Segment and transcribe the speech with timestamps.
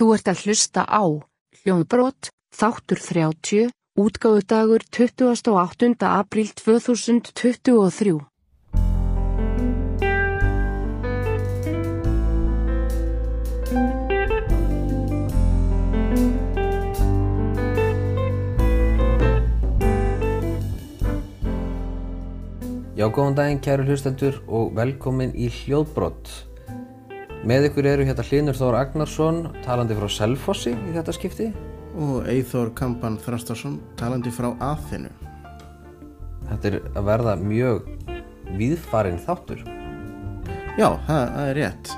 [0.00, 1.04] Þú ert að hlusta á
[1.60, 3.66] Hljóðbrot, þáttur 30,
[4.00, 5.92] útgáfudagur 28.
[6.08, 8.16] apríl 2023.
[22.96, 26.49] Já, góðan daginn kæru hlustendur og velkomin í Hljóðbrott.
[27.40, 31.46] Með ykkur eru hérna Hlinur Þór Agnarsson, talandi frá Selfossi í þetta skipti.
[31.96, 35.08] og Eithor Kampan Þrastarsson talandi frá Aþenu
[36.50, 37.88] Þetta er að verða mjög
[38.58, 39.64] víðfarinn þáttur.
[40.76, 41.90] Já, það, er rétt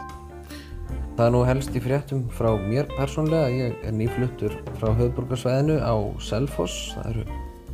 [1.16, 3.50] Það er nú helst í fréttum frá mér persónlega.
[3.50, 6.94] Ég er nýfluttur frá höfburgarsvæðinu á Selfoss.
[6.94, 7.26] Það eru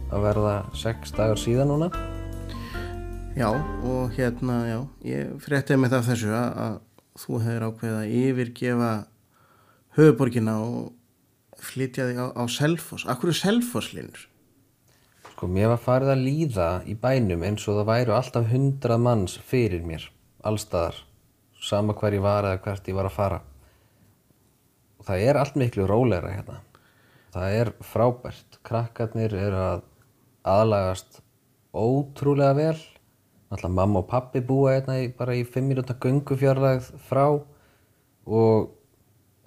[0.08, 1.92] að verða sex dagar síðan núna.
[3.36, 3.52] Já,
[3.84, 6.78] og hérna, já, ég fréttið með það þessu að
[7.18, 8.92] þú hefur ákveðið að yfirgefa
[9.98, 14.28] höfuborgina og flytja þig á, á Selfoss Akkur er Selfoss linur?
[15.38, 19.36] Sko, mér var farið að líða í bænum eins og það væru alltaf hundrað manns
[19.46, 20.08] fyrir mér,
[20.42, 20.96] allstaðar,
[21.62, 23.38] sama hver ég var eða hvert ég var að fara.
[24.98, 26.58] Og það er allt miklu rólegra hérna.
[27.34, 28.58] Það er frábært.
[28.66, 29.84] Krakkarnir eru að
[30.42, 31.20] aðlagast
[31.70, 32.80] ótrúlega vel.
[33.48, 38.74] Alltaf mamma og pappi búa hérna bara í fimm mínúta göngufjarlægð frá og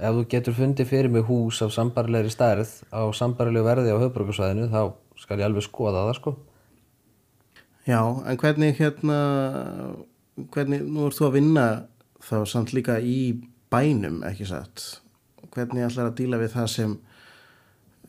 [0.02, 4.72] ef þú getur fundið fyrir mig hús af sambarilegri stærð á sambarilegu verði á höfbrukarsvæðinu
[4.72, 4.82] þá
[5.22, 6.34] skal ég alveg skoða það sko.
[7.86, 9.20] Já, en hvernig hérna,
[10.54, 11.68] hvernig, nú ert þú að vinna
[12.22, 13.38] þá samt líka í
[13.74, 15.02] bænum, ekki satt
[15.52, 16.98] hvernig ætlar að díla við það sem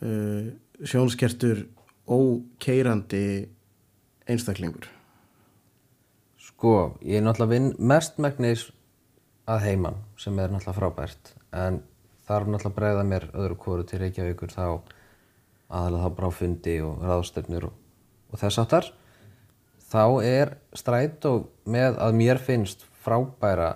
[0.03, 0.51] uh,
[0.87, 1.65] sjónskertur
[2.07, 3.25] ókeirandi
[4.31, 4.89] einstaklingur?
[6.63, 8.61] Sko, ég er náttúrulega vinn mestmægnis
[9.51, 11.81] að heiman sem er náttúrulega frábært en
[12.23, 16.77] þarf náttúrulega að bregða mér öðru kóru til Reykjavíkur þá aðalega þá bara á fundi
[16.87, 17.75] og ráðstöfnir og,
[18.31, 18.93] og þess áttar
[19.91, 20.55] þá er
[20.85, 23.73] stræt og með að mér finnst frábæra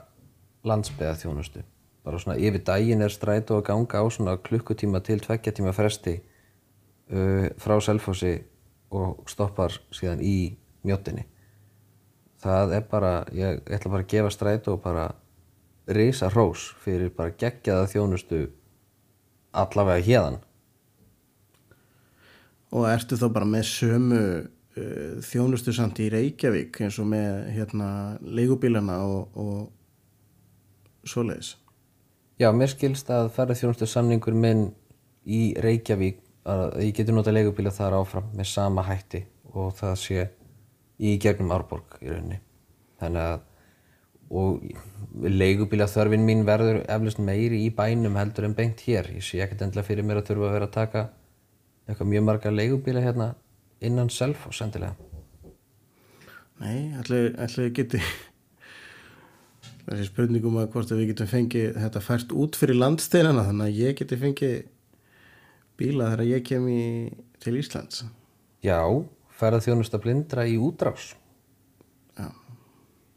[0.63, 1.67] landsbyða þjónustu
[2.07, 5.75] bara svona yfir daginn er stræt og að ganga á svona klukkutíma til tveggja tíma
[5.75, 8.37] fresti uh, frá Selfossi
[8.95, 10.37] og stoppar síðan í
[10.87, 11.33] mjóttinni
[12.43, 15.07] það er bara, ég ætla bara að gefa stræt og bara
[15.87, 18.43] risa hrós fyrir bara geggjaða þjónustu
[19.57, 20.43] allavega hérðan
[22.77, 27.89] Og ertu þá bara með sömu uh, þjónustu samt í Reykjavík eins og með hérna
[28.21, 31.55] leigubílana og, og svoleiðis?
[32.37, 34.67] Já, mér skilst að ferða þjónustu samningur minn
[35.25, 39.23] í Reykjavík að ég getur notað leigubíla þar áfram með sama hætti
[39.55, 40.27] og það sé
[40.99, 42.41] í gegnum Árborg í rauninni.
[43.01, 43.45] Þannig að
[44.27, 44.63] og
[45.23, 49.13] leigubíla þörfin mín verður eflust meiri í bænum heldur en beint hér.
[49.15, 51.03] Ég sé ekkert endilega fyrir mér að þurfa að vera að taka
[51.87, 53.29] eitthvað mjög marga leigubíla hérna
[53.81, 54.97] innan self og sendilega.
[56.59, 58.01] Nei, allir, allir geti
[59.87, 63.83] þessi spurningum að hvort að við getum fengið þetta fært út fyrir landsteinana þannig að
[63.85, 64.57] ég geti fengið
[65.79, 66.85] bíla þegar ég kem í,
[67.45, 68.07] til Íslands.
[68.65, 68.81] Já,
[69.37, 71.13] ferða þjónusta blindra í útrás.
[72.17, 72.31] Já.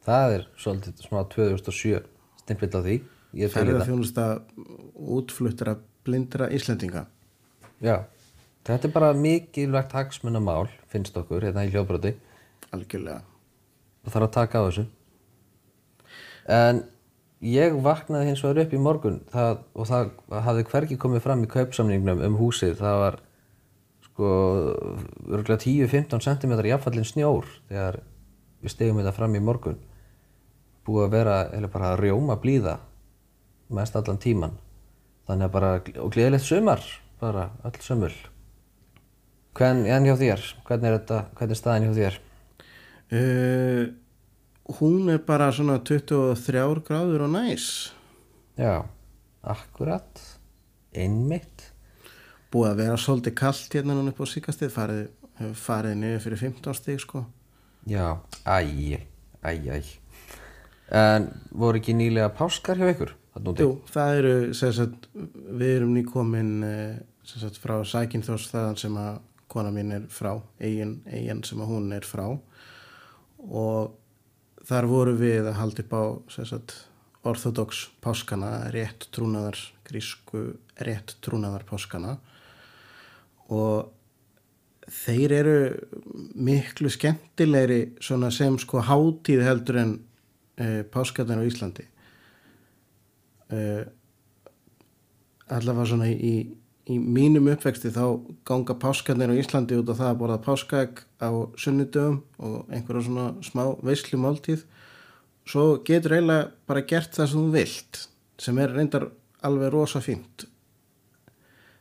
[0.06, 2.04] Það er svolítið smá 2007
[2.44, 3.00] stimpill á því.
[3.38, 3.90] Ég fylgir Ferða það.
[3.92, 4.28] þjónusta
[5.20, 5.76] útfluttra
[6.08, 7.06] blindra Íslendinga.
[7.80, 7.96] Já,
[8.68, 12.16] þetta er bara mikilvægt hagsmunamál, finnst okkur, hérna í hljóðbroti.
[12.74, 13.22] Algjörlega.
[14.04, 14.86] Það þarf að taka á þessu.
[16.50, 16.82] En
[17.46, 20.12] ég vaknaði hins vegar upp í morgun það, og það
[20.50, 22.80] hafði hvergi komið fram í kaupsamningnum um húsið.
[22.82, 23.20] Það var
[24.20, 24.30] sko
[25.32, 28.02] örgulega 10-15 cm jafnfallin snjór þegar
[28.60, 29.78] við stegum þetta fram í morgun.
[30.84, 32.76] Búið að vera eða bara að rjóma blíða
[33.72, 34.58] mest allan tíman.
[35.30, 35.72] Þannig að bara,
[36.04, 36.84] og gleðilegt sumar,
[37.22, 38.12] bara öll sömul.
[39.56, 42.20] Hvern, en hjá þér, hvernig er þetta, hvernig er staðin hjá þér?
[43.10, 43.84] Uh,
[44.82, 47.72] hún er bara svona 23 gráður og næs.
[48.60, 48.84] Já,
[49.48, 50.26] akkurat,
[50.92, 51.70] einmitt.
[52.50, 55.04] Búið að vera svolítið kallt hérna núna upp á síkastið, farið,
[55.60, 57.24] farið niður fyrir 15 stig sko.
[57.90, 58.18] Já,
[58.50, 59.00] æj,
[59.46, 59.92] æj, æj.
[60.90, 63.14] En voru ekki nýlega páskar hjá ykkur?
[63.40, 69.20] Jú, það eru, sagt, við erum nýkomin eh, sagt, frá Sækinþós þaðan sem að
[69.50, 72.26] kona mín er frá, eigin, eigin sem að hún er frá
[73.40, 73.94] og
[74.70, 76.04] þar voru við að halda upp á
[76.36, 76.76] sagt,
[77.26, 79.58] orthodox páskana, rétt trúnaðar,
[79.88, 80.44] grísku
[80.82, 82.18] rétt trúnaðar páskana
[83.50, 85.58] og þeir eru
[86.36, 89.94] miklu skemmtilegri svona sem sko hátíð heldur en
[90.62, 91.86] uh, páskarnir á Íslandi.
[93.50, 93.86] Uh,
[95.50, 96.34] allavega svona í,
[96.90, 98.04] í mínum uppvexti þá
[98.48, 103.32] ganga páskarnir á Íslandi út á það að borða páskaegg á sunnudöfum og einhverja svona
[103.46, 104.66] smá veislu máltíð
[105.50, 108.04] svo getur eiginlega bara gert það sem þú vilt
[108.40, 109.10] sem er reyndar
[109.46, 110.49] alveg rosa fínt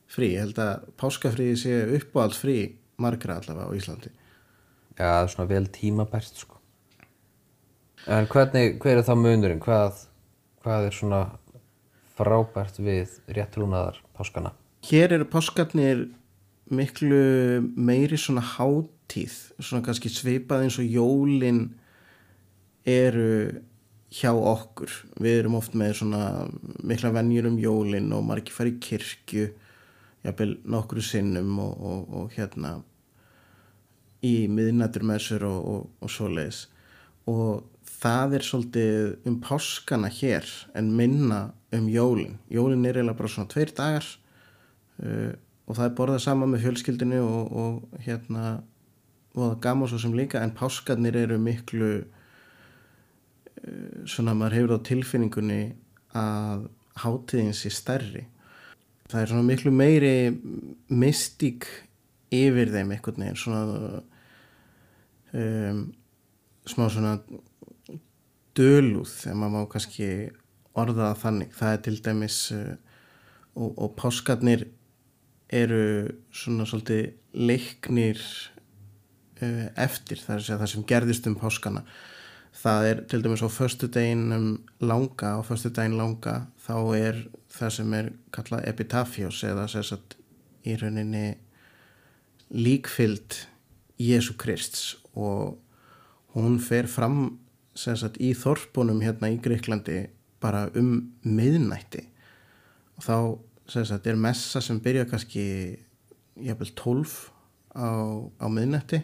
[0.08, 2.58] frí, ég held að páskafríði sé uppáhalds frí
[2.98, 4.14] margra allavega á Íslandi
[4.98, 6.56] Já, það er svona vel tímabært sko.
[8.10, 9.60] En hvernig, hver er þá munurinn?
[9.62, 10.00] Hvað,
[10.64, 11.20] hvað er svona
[12.18, 14.50] frábært við réttrúnaðar páskana?
[14.88, 16.08] Hér eru páskarnir
[16.74, 17.20] miklu
[17.78, 21.62] meiri svona hátíð, svona kannski svipað eins og jólin
[22.88, 23.62] eru
[24.10, 24.90] hjá okkur.
[25.22, 26.22] Við erum oft með svona
[26.82, 29.50] mikla venjur um jólin og margir fari í kirkju,
[30.26, 32.78] jafnvel nokkru sinnum og, og, og hérna
[34.24, 36.64] í miðnætturmessur og, og, svoleiðis.
[37.30, 37.66] Og
[38.00, 40.48] það er svolítið um páskana hér
[40.78, 41.40] en minna
[41.74, 42.38] um jólin.
[42.50, 44.06] Jólin er eiginlega bara svona tveir dagar
[45.04, 45.32] uh,
[45.68, 48.44] og það er borðað sama með fjölskyldinu og, hérna
[49.36, 52.06] og það gama svo sem líka en páskarnir eru miklu uh,
[54.08, 55.62] svona maður hefur á tilfinningunni
[56.16, 56.66] að
[57.04, 58.24] hátíðin sé stærri
[59.08, 60.14] það er svona miklu meiri
[60.92, 61.68] mystík
[62.34, 64.02] yfir þeim einhvern veginn svona
[65.32, 65.80] um,
[66.68, 67.14] smá svona
[68.58, 70.10] döluð þegar maður má kannski
[70.78, 71.56] orða það þannig.
[71.56, 72.74] Það er til dæmis uh,
[73.56, 74.66] og, og páskarnir
[75.48, 75.82] eru
[76.34, 77.08] svona svolítið
[77.48, 81.84] leiknir uh, eftir það, það sem gerðist um páskana
[82.54, 84.48] það er til dæmis á förstu deginum
[84.80, 87.20] langa á förstu degin langa þá er
[87.52, 90.18] það sem er kallað epitafios eða sérsagt
[90.66, 91.38] í rauninni
[92.50, 93.46] líkfyllt
[93.98, 95.58] Jésu Krists og
[96.34, 97.38] hún fer fram
[97.78, 100.06] sagt, í þorpunum hérna í Greiklandi
[100.42, 102.04] bara um miðnætti.
[102.98, 103.16] Og þá
[103.86, 105.44] sagt, er messa sem byrja kannski
[106.38, 107.14] jafnvel 12
[107.74, 107.90] á,
[108.38, 109.02] á miðnætti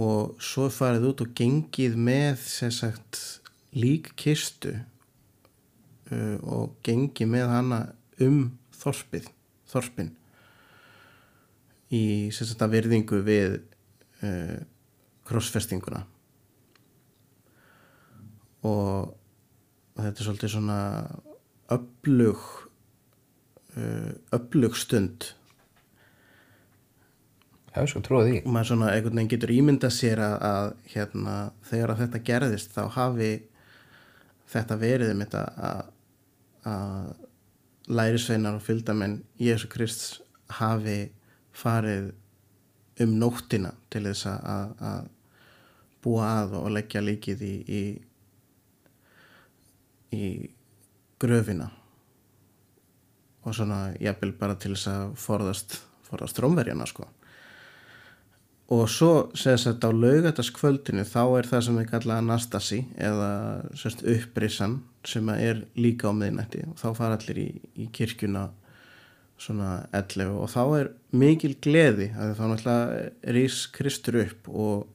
[0.00, 2.40] og svo farið út og gengið með
[2.72, 3.20] sagt,
[3.76, 7.80] lík kistu uh, og gengið með hana
[8.24, 8.40] um
[8.80, 9.28] þorpið
[9.70, 10.14] þorpin.
[11.90, 12.02] Í
[12.34, 13.58] sérstaklega virðingu við
[14.24, 14.60] uh,
[15.28, 16.04] krossfestinguna.
[18.66, 19.12] Og
[19.98, 20.80] þetta er svolítið svona
[21.70, 22.40] öflug
[23.76, 25.34] uh, öflug stund
[27.70, 28.38] Já, sko trúið því.
[28.42, 31.34] Og maður svona einhvern veginn getur ímyndað sér að, að hérna,
[31.68, 33.30] þegar að þetta gerðist þá hafi
[34.50, 35.92] þetta verið um þetta að,
[36.72, 40.02] að lærisveinar og fylgdamenn Jésu Krist
[40.58, 40.98] hafi
[41.54, 42.10] farið
[43.00, 45.06] um nóttina til þess að, að
[46.02, 47.82] búa að og leggja líkið í, í,
[50.18, 50.32] í
[51.22, 51.70] gröfina.
[53.46, 55.78] Og svona jafnvel bara til þess að forðast,
[56.10, 57.06] forðast rómverjana sko
[58.70, 63.30] og svo segðs þetta á laugataskvöldinu þá er það sem við kalla Anastasi eða
[63.78, 66.62] sérst upprissan sem er líka á miðnætti.
[66.70, 67.48] Og þá fara allir í,
[67.82, 68.46] í kirkjuna
[69.40, 74.86] svona 11 og þá er mikil gleði að þá náttúrulega rís Kristur upp og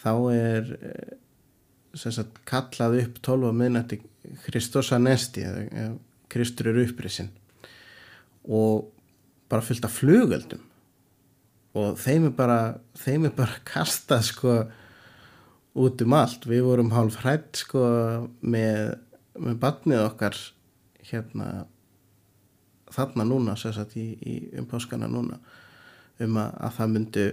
[0.00, 0.70] þá er
[1.96, 4.00] sagt, kallað upp 12 minnætti
[4.46, 5.92] Kristus Anesti eða
[6.32, 7.30] Kristur er upprisinn
[8.46, 8.88] og
[9.50, 10.65] bara fyllt af flugöldum
[11.76, 12.58] og þeim er bara
[12.96, 14.56] þeim er bara kastað sko
[15.76, 16.46] út um allt.
[16.48, 17.84] Við vorum hálf hrætt sko
[18.40, 18.96] með,
[19.36, 20.38] með barnið okkar
[21.06, 21.66] hérna
[22.96, 25.36] þarna núna sagt, í, í umpáskana núna
[26.22, 27.26] um að, að það myndi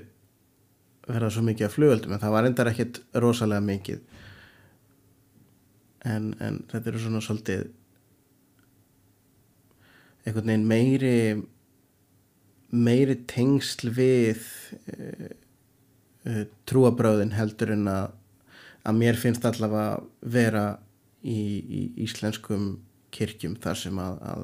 [1.07, 4.03] vera svo mikið af flugöldum en það var endar ekkit rosalega mikið.
[6.03, 7.69] En, en þetta eru svona svolítið
[10.23, 11.15] einhvern veginn meiri
[12.73, 14.41] meiri tengsl við
[14.97, 15.29] uh,
[16.25, 18.11] uh, trúabröðin heldur en að
[18.83, 20.01] að mér finnst allavega
[20.33, 20.65] vera
[21.23, 22.81] í, í íslenskum
[23.13, 24.43] kirkjum þar sem að, að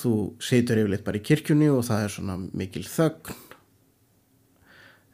[0.00, 3.46] þú setur yfirleitt bara í kirkjunni og það er svona mikil þögn.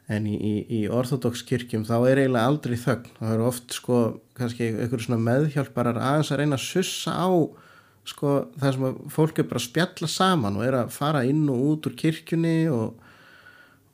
[0.07, 3.15] En í, í, í orthodox kirkjum þá er eiginlega aldrei þögn.
[3.17, 3.97] Það eru oft sko
[4.37, 7.27] kannski einhverjum svona meðhjálparar aðeins að reyna að sussa á
[8.07, 11.43] sko það sem að fólk er bara að spjalla saman og er að fara inn
[11.51, 13.01] og út úr kirkjunni og,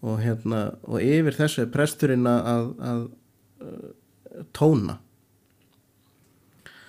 [0.06, 5.00] og hérna og yfir þessu er presturinn að, að, að tóna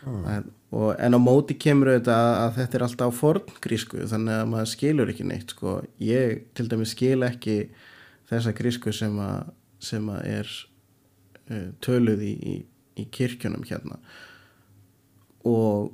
[0.04, 0.21] mm.
[0.35, 4.38] en og, en á móti kemur þetta að, að þetta er alltaf á forngrísku þannig
[4.40, 5.75] að maður skilur ekki neitt sko.
[6.02, 7.59] ég til dæmis skil ekki
[8.31, 10.54] þessa grísku sem að, sem að er
[11.50, 12.57] uh, töluð í, í,
[13.00, 14.00] í kirkjunum hérna
[15.45, 15.93] og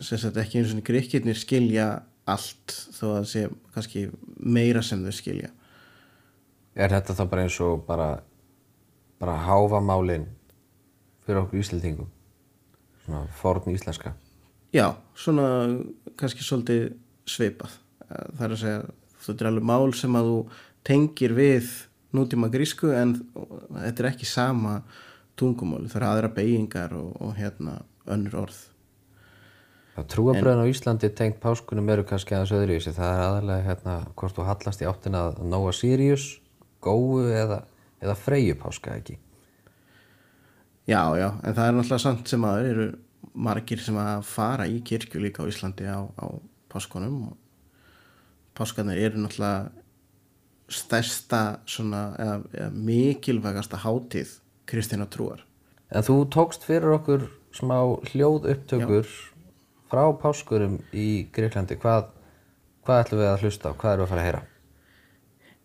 [0.00, 1.88] sem sagt ekki eins og gríkirnir skilja
[2.28, 4.02] allt þó að það sé kannski
[4.38, 5.50] meira sem þau skilja
[6.78, 8.08] Er þetta þá bara eins og bara,
[9.18, 10.28] bara háfa málin
[11.26, 12.06] fyrir okkur Íslendingum?
[13.02, 14.12] Svona forn íslenska.
[14.70, 15.48] Já, svona
[16.20, 16.92] kannski svolítið
[17.26, 17.74] svipað.
[18.06, 18.80] Eh, Það er að segja,
[19.26, 20.38] þetta er alveg mál sem að þú
[20.86, 21.72] tengir við
[22.14, 23.16] nútíma grísku en
[23.74, 24.78] þetta er ekki sama
[25.34, 25.88] tungumál.
[25.88, 28.60] Það eru aðra beigingar og, og hérna önnur orð.
[29.98, 32.92] Það trúabröðin á Íslandi tengt páskunum eru kannski aðeins öðruvísi.
[32.94, 36.26] Það er aðalega hérna hvort þú hallast í áttina að Nóa Sirius,
[36.78, 37.64] Góu eða,
[37.98, 39.16] eða Freyju páska ekki.
[40.86, 42.86] Já, já, en það er náttúrulega samt sem aður eru
[43.48, 46.26] margir sem að fara í kirkju líka á Íslandi á, á
[46.70, 47.34] páskunum og
[48.54, 49.72] páskarnir eru náttúrulega
[50.78, 54.36] stærsta svona, eða, eða mikilvægasta hátíð
[54.70, 55.42] kristina trúar.
[55.90, 57.26] En þú tókst fyrir okkur
[57.56, 57.80] smá
[58.12, 59.10] hljóð upptökur
[59.88, 61.78] frá páskurum í Greiklandi.
[61.80, 62.10] Hvað,
[62.86, 63.78] hvað ætlum við að hlusta á?
[63.78, 64.42] Hvað erum við að fara að heyra?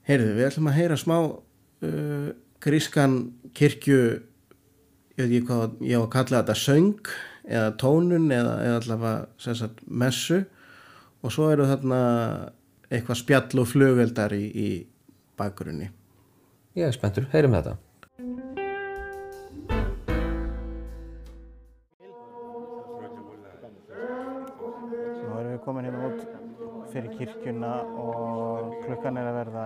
[0.10, 2.30] Heyrðu, við ætlum að heyra smá uh,
[2.64, 3.18] grískan
[3.56, 4.00] kirkju
[5.14, 7.14] ég veit ekki hvað ég á að kalla þetta söng
[7.44, 10.40] eða tónun eða, eða allavega sagt, messu
[11.24, 12.00] og svo eru þarna
[12.94, 14.70] eitthvað spjall og flugveldar í, í
[15.40, 15.90] bakgrunni.
[16.78, 17.78] Ég er spenntur, heyrum þetta.
[25.74, 26.22] Komin hérna út
[26.94, 29.64] fyrir kirkjuna og klukkan er að verða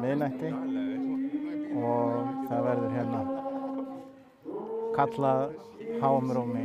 [0.00, 0.52] miðnætti
[1.82, 3.20] og það verður hérna
[4.96, 5.42] kallað
[6.00, 6.64] háumrómi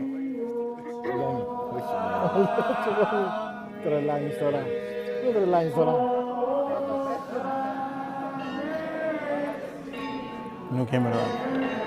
[10.73, 11.82] Nú kemur það.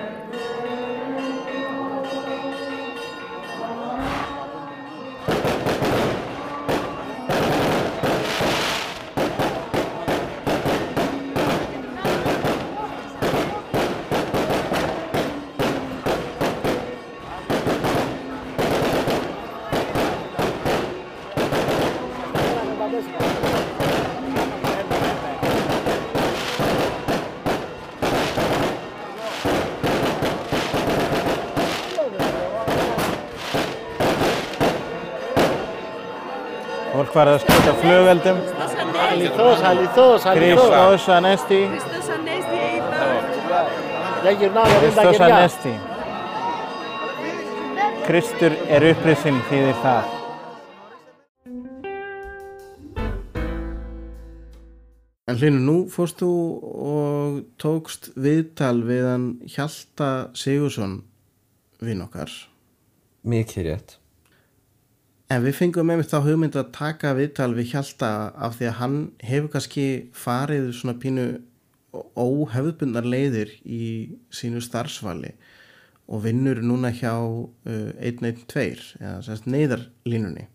[37.16, 38.38] farið að skjóta flugveldum.
[39.06, 40.68] Alithos, Alithos, Alithos.
[40.68, 41.60] Kristos Anesti.
[41.72, 43.16] Kristos Anesti, Eithor.
[44.80, 45.74] Kristos Anesti.
[48.06, 50.12] Kristur er upprisinn þýðir það.
[55.26, 56.32] En hlýnur, nú fórst þú
[56.86, 61.00] og tókst viðtal við hann Hjalta Sigursson
[61.82, 62.30] vinn okkar.
[63.26, 63.96] Mikið rétt.
[65.26, 68.98] En við fengum með þá hugmynd að taka viðtal við Hjalta af því að hann
[69.26, 71.24] hefur kannski farið svona pínu
[72.14, 73.86] óhefðbundar leiðir í
[74.30, 75.32] sínu starfsvali
[76.06, 80.46] og vinnur núna hjá uh, 112 eða sérst neyðarlínunni.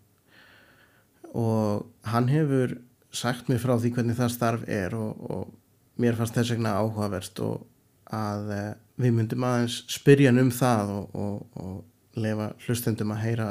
[1.36, 2.78] Og hann hefur
[3.12, 7.42] sagt mér frá því hvernig það starf er og, og mér fannst þess vegna áhugaverst
[7.44, 7.66] og
[8.12, 8.64] að uh,
[9.02, 13.50] við myndum aðeins spyrja hann um það og, og, og lefa hlustendum að heyra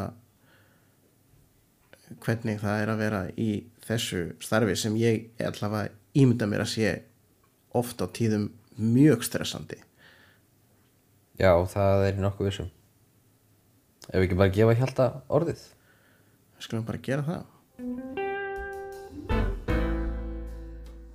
[2.23, 3.49] hvernig það er að vera í
[3.85, 6.91] þessu starfi sem ég allavega ímynda mér að sé
[7.77, 9.79] oft á tíðum mjög stressandi.
[11.39, 12.71] Já, það er nokkuð vissum.
[14.09, 15.61] Ef við ekki bara gefa hjálta orðið.
[16.57, 17.47] Við skulum bara gera það.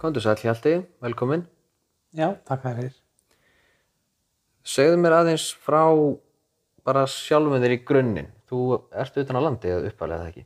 [0.00, 1.46] Kondur sæl Hjalti, velkomin.
[2.16, 2.94] Já, takk fyrir.
[4.66, 5.82] Segðu mér aðeins frá
[6.86, 8.30] bara sjálfum þér í grunninn.
[8.46, 8.60] Þú
[8.94, 10.44] ert utan á landi eða uppalega það ekki?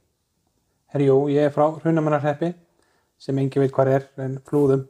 [0.91, 2.49] Herri, jú, ég er frá Hrunamannarhreppi
[3.21, 4.89] sem engi veit hvað er, en flúðum.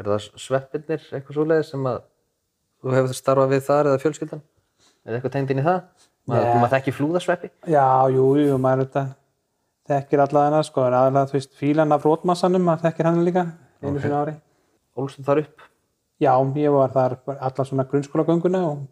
[0.00, 1.98] Er það sveppirnir eitthvað svoleiðis sem að
[2.80, 4.42] þú hefur starfað við þar eða fjölskyldan?
[5.04, 5.82] Er eitthvað tengd inn í það?
[6.30, 6.60] Maður, yeah.
[6.62, 7.50] maður þekki flúðasveppi?
[7.68, 7.84] Já,
[8.14, 9.02] jú, jú, maður þetta
[9.90, 13.90] þekkir allavega sko, en aðalega, þú veist, fílan af rótmassanum, maður þekkir hann líka einu
[13.90, 13.90] Ok.
[13.90, 14.02] okay.
[14.06, 14.34] sinni ári.
[14.96, 15.66] Ólstu þar upp?
[16.20, 18.86] Já, ég var þar allar svona grunnskólagönguna og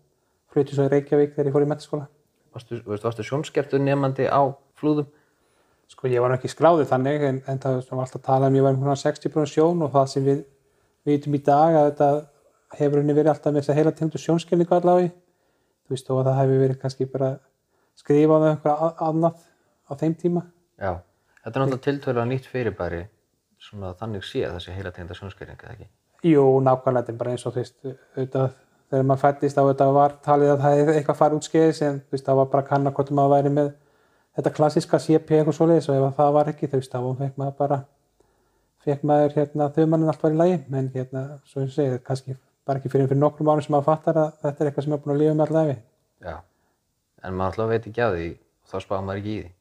[0.53, 2.09] flutti svo í Reykjavík þegar ég fór í metaskóla.
[2.57, 4.45] Varstu, varstu sjónskertu nefandi á
[4.81, 5.09] flúðum?
[5.89, 8.77] Sko, ég var ekki skráðið þannig, en, en það var alltaf talað um ég var
[8.77, 10.43] um 60% sjón og það sem við
[11.09, 12.09] vitum í dag að þetta
[12.79, 15.15] hefur henni verið alltaf með þess að heila tegndi sjónskilningu allavega.
[15.89, 17.31] Þú veist, og það hefur verið kannski bara
[17.97, 19.41] skrifað um eitthvað annað
[19.89, 20.45] á þeim tíma.
[20.77, 20.93] Já.
[21.41, 23.03] Þetta er náttúrulega tiltölulega nýtt fyrirbæri
[23.63, 25.89] svona þannig séð þessi heila tegunda sjónskering, eða ekki?
[26.29, 28.57] Jú, nákvæmlega, þetta er bara eins og þú veist, auðvitað,
[28.91, 32.01] þegar maður fættist á þetta var talið að það hefði eitthvað farið út skeiðis en
[32.03, 33.71] þú veist, það var bara að kanna hvort maður væri með
[34.39, 37.57] þetta klassiska CP eitthvað svoleiðis og ef að það var ekki veist þá fekk maður
[37.59, 37.79] bara
[38.87, 42.39] fekk maður hérna þau mannin allt var í lagi en hérna svo ég segi kannski
[42.69, 45.03] bara ekki fyrir, fyrir nokkrum árum sem maður fattar að þetta er eitthvað sem er
[45.05, 45.79] búin að lifa með allavega
[46.25, 46.41] Já.
[47.25, 49.53] En maður alltaf veit ekki á því og þá spáði maður ekki í því.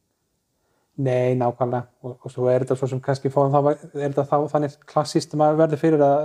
[1.08, 4.38] Nei, nákvæmlega og, og svo er þetta svo sem kannski fóðum þá er þetta þá
[4.54, 6.18] þannig klassist að maður verður fyrir að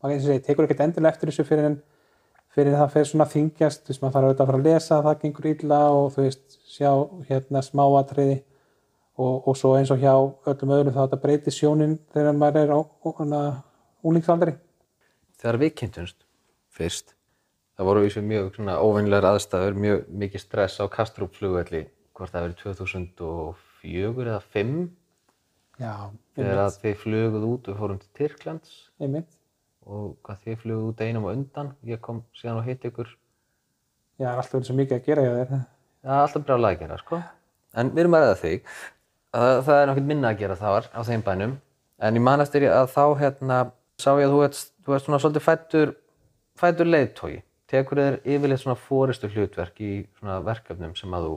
[0.00, 1.76] maður eins og segi, tekur ekkert endilega eftir þessu fyrir en
[2.56, 5.06] fyrir það fer svona þingjast þú veist, maður þarf auðvitað að fara að lesa að
[5.06, 6.90] það gengur illa og þú veist, sjá
[7.28, 8.36] hérna smáatriði
[9.16, 12.72] og, og svo eins og hjá öllum öðrum þá þetta breytir sjónin þegar maður er
[12.72, 12.78] á
[14.06, 14.56] úlingsaldri
[15.36, 16.22] Þegar við kynntumst
[16.72, 17.12] fyrst,
[17.76, 21.82] það voru vísu mjög svona óvinnilegar aðstæður, mjög mikið stress á Kastrup flugvelli,
[22.16, 24.78] hvort það verið 2004 eða 5
[25.76, 25.92] Já,
[26.32, 28.76] þegar að þið fluguð út, við fórum til Tyrklands.
[28.96, 29.35] Einmitt
[29.86, 33.08] og hvað þið fluguð út einum og undan, ég kom síðan og hitt ykkur,
[34.16, 35.64] Já, það er alltaf verið svo mikið að gera hjá þér það?
[36.06, 37.18] Er alltaf brjálega að gera sko,
[37.76, 38.70] en við erum að ræða þig,
[39.36, 41.52] að það er nokkið minna að gera þar á þeim bænum,
[42.00, 43.58] en ég man eftir að þá hérna
[44.00, 45.92] sá ég að þú ert, þú ert svona svolítið fættur,
[46.56, 47.34] fættur leiðtói,
[47.68, 51.36] tekur þér yfirleitt svona fóristu hlutverk í svona verkefnum sem að þú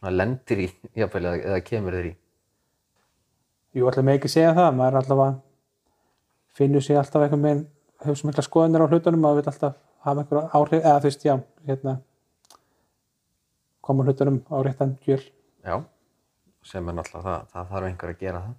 [0.00, 0.68] svona lendir í,
[1.00, 2.14] jafnvel, eða, kemur þér í.
[3.74, 5.36] Jú, ætlum ég ekki að segja það, maður er alltaf að
[6.54, 7.64] finnur sér alltaf einhvern veginn
[8.04, 11.24] hefur svo mikla skoðanir á hlutunum að við alltaf hafa einhver áhrif, eða þú veist,
[11.24, 11.34] já,
[11.68, 11.94] hérna
[13.84, 15.22] koma hlutunum á réttan kjöl.
[15.64, 15.76] Já,
[16.64, 18.54] sem er náttúrulega það, það þarf einhver að gera það.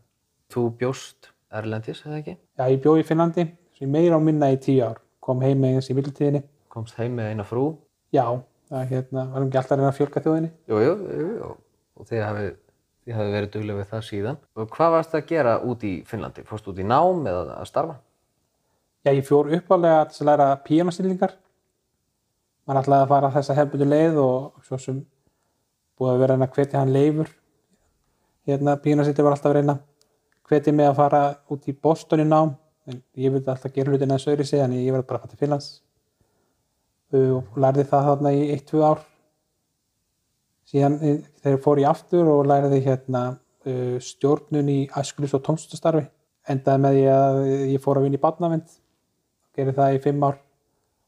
[0.54, 2.36] Þú bjóst Erlendis, eða ekki?
[2.58, 3.48] Já, ég bjó í Finnlandi,
[3.82, 6.44] ég meira á minna í tíu ár, kom heim með eins í viltíðinni.
[6.74, 7.68] Komst heim með eina frú?
[8.14, 8.26] Já,
[8.72, 10.52] það hérna, varum ekki alltaf að reyna að fjölga þjóðinni.
[10.70, 11.52] Jú, jú, jú, jú.
[11.96, 12.50] Og þið hafið,
[13.06, 14.38] þið hafið verið duglega við það síðan.
[14.58, 16.46] Og hvað varst að gera út í Finnlandi?
[16.50, 17.98] Fórst út í nám eða að starfa?
[19.06, 21.36] Já, ég fór uppálega að læra píanastillingar.
[22.66, 25.04] Man ætlaði að fara þessa hefbutu leið og svo sem
[25.96, 27.30] búið að vera að hvetja hann leifur.
[28.50, 29.78] Hérna, píanastillir var alltaf að reyna
[30.50, 32.56] hvetja mig að fara út í Boston í nám.
[32.90, 35.34] En ég vildi alltaf gera hlutina þessu öðru sig, en ég verði bara að fara
[35.34, 35.70] til Finnlands.
[37.18, 39.06] Og lærði það þarna í 1-2 ár.
[40.70, 45.44] Síðan eh, þegar ég fór ég aftur og lærði hérna uh, stjórnun í æskulis og
[45.46, 46.06] tómstustarfi.
[46.50, 47.40] Endaði með því að
[47.74, 48.74] ég fór að vinna í barnavind
[49.56, 50.42] gerði það í fimm ár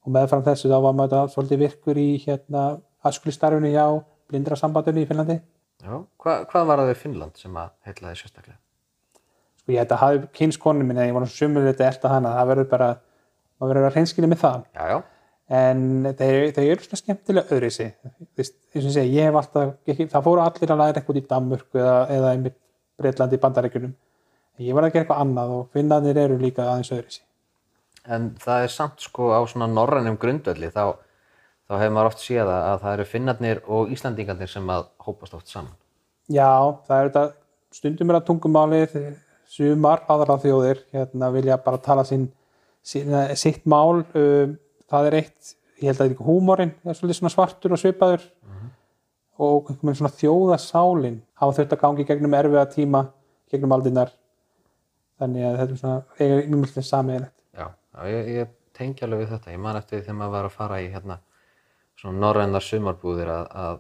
[0.08, 2.63] og meðfram þessu þá var maður svolítið virkur í hérna
[3.06, 3.86] aðskulistarfinu hjá
[4.28, 5.38] blindra sambandunni í Finnlandi.
[5.84, 6.00] Já.
[6.22, 8.58] Hva, hvað var það við Finnland sem að heitlaði sérstaklega?
[9.62, 12.89] Sko ég þetta hafi kynskonu minni, ég var sumur þetta eftir hana, það verður bara,
[13.60, 14.65] maður verður að hreinskilja með það.
[14.78, 14.98] Já, já.
[15.48, 15.84] En
[16.20, 17.94] þeir, þeir eru svona skemmtilega öðru í sig.
[18.76, 22.58] Ég hef alltaf, ekki, það fóru allir að læra eitthvað í Danmörku eða, eða einmitt
[23.00, 23.94] Breitlandi í bandarækjunum.
[24.66, 27.24] Ég var að gera eitthvað annað og Finnlandir eru líka aðeins öðru í sig.
[28.08, 30.98] En það er samt sko á svona norrænum grundvelli þá,
[31.68, 35.36] þá hefur maður oft séð að að það eru finnarnir og Íslandingarnir sem að hópast
[35.38, 35.76] oft saman.
[36.28, 36.52] Já,
[36.88, 37.26] það er þetta
[37.78, 38.96] stundum er að tungumálið
[39.48, 42.28] sumar aðra þjóðir hérna, vilja bara tala sín,
[42.84, 44.58] sín sitt mál um,
[44.91, 48.28] það er eitt, ég held að þetta húmórin er svolítið svona svartur og svipaður
[49.38, 53.04] og einhvern veginn svona þjóðasálin hafa þurft að gangi gegnum erfiða tíma
[53.52, 54.13] gegnum aldinnar
[55.21, 56.00] þannig að þetta er svona
[56.47, 57.38] mjög mjög samiðilegt
[57.97, 59.54] Já, ég, ég tengi alveg við þetta.
[59.56, 61.17] Ég man eftir því þegar maður var að fara í hérna
[61.97, 63.80] svona norrænar sumarbúðir að, að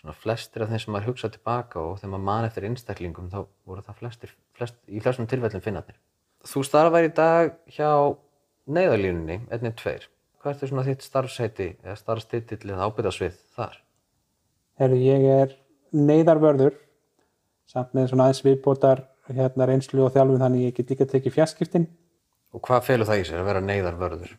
[0.00, 3.38] svona flestir af þeim sem maður hugsa tilbaka og þegar maður man eftir einstaklingum þá
[3.68, 6.00] voru það flestir, flest, í flestum tilfellum finnarnir.
[6.44, 7.90] Þú starfar í dag hjá
[8.64, 10.08] neyðarlínunni, ennið tveir.
[10.44, 13.76] Hvað ertu svona þitt starfsheiti eða starfstitill eða ábyrðasvið þar?
[14.76, 15.54] Herru, ég er
[15.96, 16.74] neyðarvörður
[17.70, 21.86] samt með svona aðeins viðbótar hérna reynslu og þjálfum þannig ég get líka tekið fjarskiptin
[22.54, 24.34] Og hvað felur það í sér að vera neyðarvörður?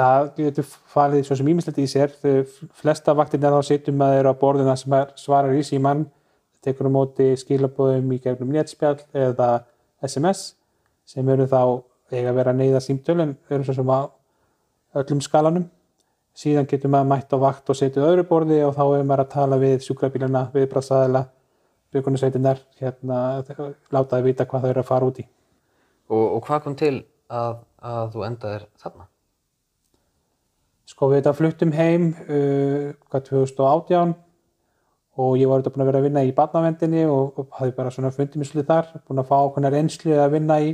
[0.00, 4.34] það getur falið svo sem ímislegt í sér þau flesta vaktirna þá sittum maður á
[4.42, 6.06] borðina sem er- svarar í síman
[6.64, 9.48] tekur á móti skilabóðum í gegnum netspjall eða
[10.06, 10.54] SMS
[11.04, 11.60] sem eru þá
[12.14, 14.08] eiga að vera neyða símtöl en eru svo sem á
[14.98, 15.66] öllum skalanum
[16.36, 19.32] síðan getur maður mætt á vakt og setið öðru borði og þá er maður að
[19.34, 21.26] tala við sjúkrabílana, viðbrasaðila
[21.90, 23.20] byggunarsveitinnar, hérna
[23.90, 25.26] láta þau vita hvað þau eru að fara út í
[26.10, 26.94] Og, og hvað kom til
[27.30, 29.04] að, að þú endaðir þarna?
[30.90, 34.14] Sko við þetta fluttum heim uh, hvað 2018
[35.20, 37.92] og ég var þetta búin að vera að vinna í barnavendinni og, og hafði bara
[37.94, 40.72] svona svolítið þar, búin að fá okkurna reynslu að vinna í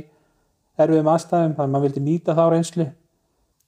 [0.77, 2.85] erfiðum aðstæðum, þannig að maður vildi nýta þá reynslu.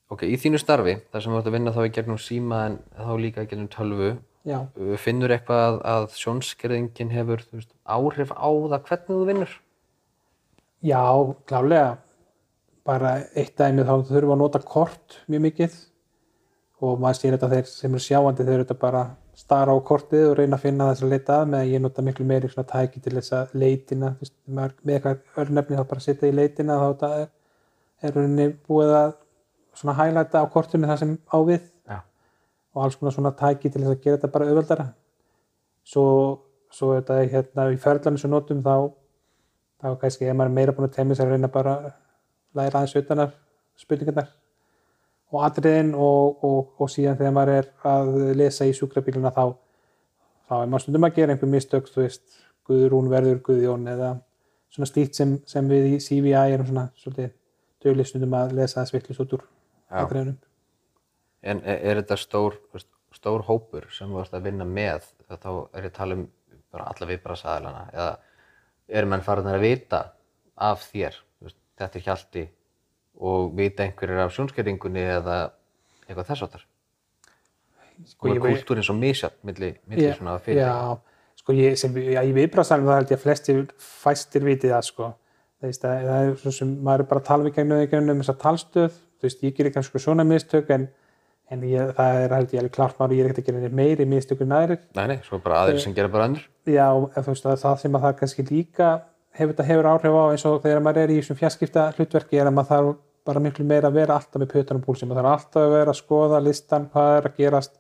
[0.10, 2.78] Ok, í þínu starfi, þar sem þú ert að vinna þá í gegnum síma en
[2.98, 4.12] þá líka í gegnum tölvu,
[4.48, 9.58] Já, uh, finnur eitthvað að, að sjónskerðingin hefur veist, áhrif á það hvernig þú vinnur?
[10.82, 11.04] já,
[11.45, 11.98] klálega.
[12.88, 15.76] Bara eitt dæmi þá þurfum við að nota kort mjög mikið
[16.80, 19.02] og maður sér þetta þeir sem eru sjáandi þeir eru þetta bara
[19.38, 22.06] stara á kortið og reyna að finna þess að leita að með að ég nota
[22.08, 26.32] miklu meiri svona tæki til þess að leitina veist, með eitthvað örnefni þá bara setja
[26.32, 27.30] í leitina þá er,
[28.02, 29.12] er rauninni búið að
[29.80, 32.00] svona hælæta á kortinu það sem á við Já.
[32.76, 34.88] og alls konar svona tæki til þess að gera þetta bara auðveldara.
[35.88, 36.06] Svo,
[36.72, 38.92] svo þetta er hérna í ferðlanum sem notum þá
[39.80, 41.89] þá kannski ef maður er meira búin að temja sér að reyna bara að
[42.60, 43.34] læra aðeins utan af
[43.80, 44.30] spurningarnar.
[45.30, 49.44] Og atriðin og, og, og síðan þegar maður er að lesa í sjúkrabíluna þá,
[50.50, 52.26] þá er maður stundum að gera einhver mistök, þú veist,
[52.70, 54.10] Guðrún verður Guðjón eða
[54.74, 57.32] svona stíkt sem, sem við í CVI erum svona svolítið
[57.86, 59.48] dögleg stundum að lesa þess vitlis út úr
[59.89, 60.38] Atriðinum.
[61.41, 62.58] En er, er þetta stór,
[63.15, 65.08] stór hópur sem þú varst að vinna með?
[65.30, 66.25] Þá er ég að tala um
[66.80, 68.10] alla viðbrasaðalana eða
[68.99, 70.02] eru menn farin að vita
[70.60, 71.17] af þér?
[71.80, 72.41] Þetta er hjalti
[73.23, 75.38] og vita einhverjir af sjónskerringunni eða
[76.08, 76.65] eitthvað þess áttar?
[78.08, 80.62] Sko, ég er veit- kultúrin svo misjátt milli, milli svona fyrir?
[80.63, 80.99] Já,
[81.39, 85.10] sko ég, ég viðbrasalum það held ég að flestir fæstir vitið það sko.
[85.60, 89.27] Það, er svo sem maður er bara að tala við gegnum gegnum þessa talstöð, þú
[89.27, 90.88] veist, ég gerir kannski svona mistök en,
[91.51, 94.08] en ég, það er held ég alveg klart maður, ég er ekkert að gera meiri
[94.10, 94.82] mistök en aðrir.
[94.95, 96.47] Nei, nei, svo bara aðrir sem gera bara önnur?
[96.69, 98.89] Já, en þú veist, það, það sem að það kannski líka
[99.39, 102.55] hefur hefur áhrif á eins og þegar maður er í þessum fjarskipta hlutverki er að
[102.58, 102.97] maður þarf
[103.29, 105.99] bara miklu meira að vera alltaf með pötunum púlsi, maður þarf alltaf að vera að
[105.99, 107.75] skoða listan, hvað er að gerast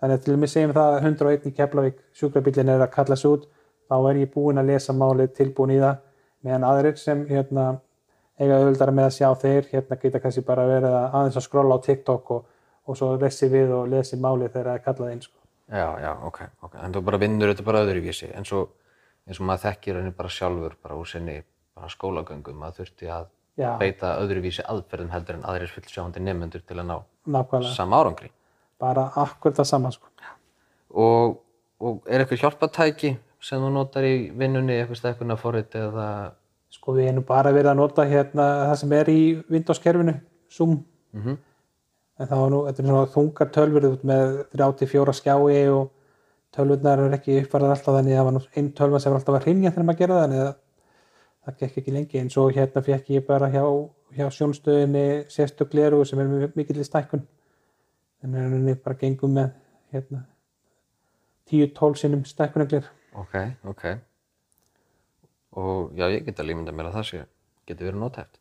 [0.00, 3.16] þannig að til og með segjum það að 101 í Keflavík sjúkrabílinn er að kalla
[3.16, 3.46] sig út
[3.90, 6.02] þá er ég búinn að lesa málið tilbúin í það
[6.46, 7.66] meðan aðrir sem hérna,
[8.40, 11.76] eiga auðvöldara með að sjá þeir hérna geta kannski bara verið að aðeins að skrolla
[11.76, 12.46] á TikTok og,
[12.88, 15.36] og svo resi við og lesi málið þegar það er kallað inn sko.
[15.70, 16.78] Já, já, ok, ok.
[16.82, 18.30] En þú bara vinnur þetta bara öðruvísi.
[18.34, 18.64] En svo,
[19.28, 21.36] eins og maður þekkir henni bara sjálfur, bara úr sinni
[21.76, 23.28] bara skólagöngum, maður þurfti að
[23.60, 23.70] Já.
[23.78, 26.96] beita öðruvísi aðferðum heldur en aðrir fullsjáandi nefnendur til að ná
[27.30, 28.30] nákvæmlega, sama árangri.
[28.80, 30.08] bara akkur það sama sko.
[30.90, 31.36] Og,
[31.78, 36.32] og er eitthvað hjálpatæki sem þú notar í vinnunni, eitthvað eða...
[36.70, 40.14] Sko við erum bara verið að nota hérna það sem er í Windows-kerfinu,
[40.50, 40.84] Zoom.
[41.12, 41.38] Mhm.
[42.20, 45.90] En það var nú, þetta er svona þungar tölfur út með 34 skjái og
[46.52, 49.38] tölvurnar eru ekki uppfærað alltaf þannig að það var nú einn tölva sem var alltaf
[49.38, 50.52] að hrinja þegar maður gerði það þannig að
[51.44, 52.20] það gekk ekki lengi.
[52.20, 53.64] En svo hérna fekk ég bara hjá,
[54.18, 57.24] hjá sjónstöðinni sérstök gleru sem er með mikill stækkun.
[58.20, 59.50] Þannig að henni bara gengum með
[59.94, 60.24] hérna
[61.50, 62.84] 10-12 sinnum stækkunaglir.
[63.16, 63.86] Ok, ok.
[65.58, 67.24] Og já, ég get að límynda mér að það sé,
[67.66, 68.40] getur verið notæft.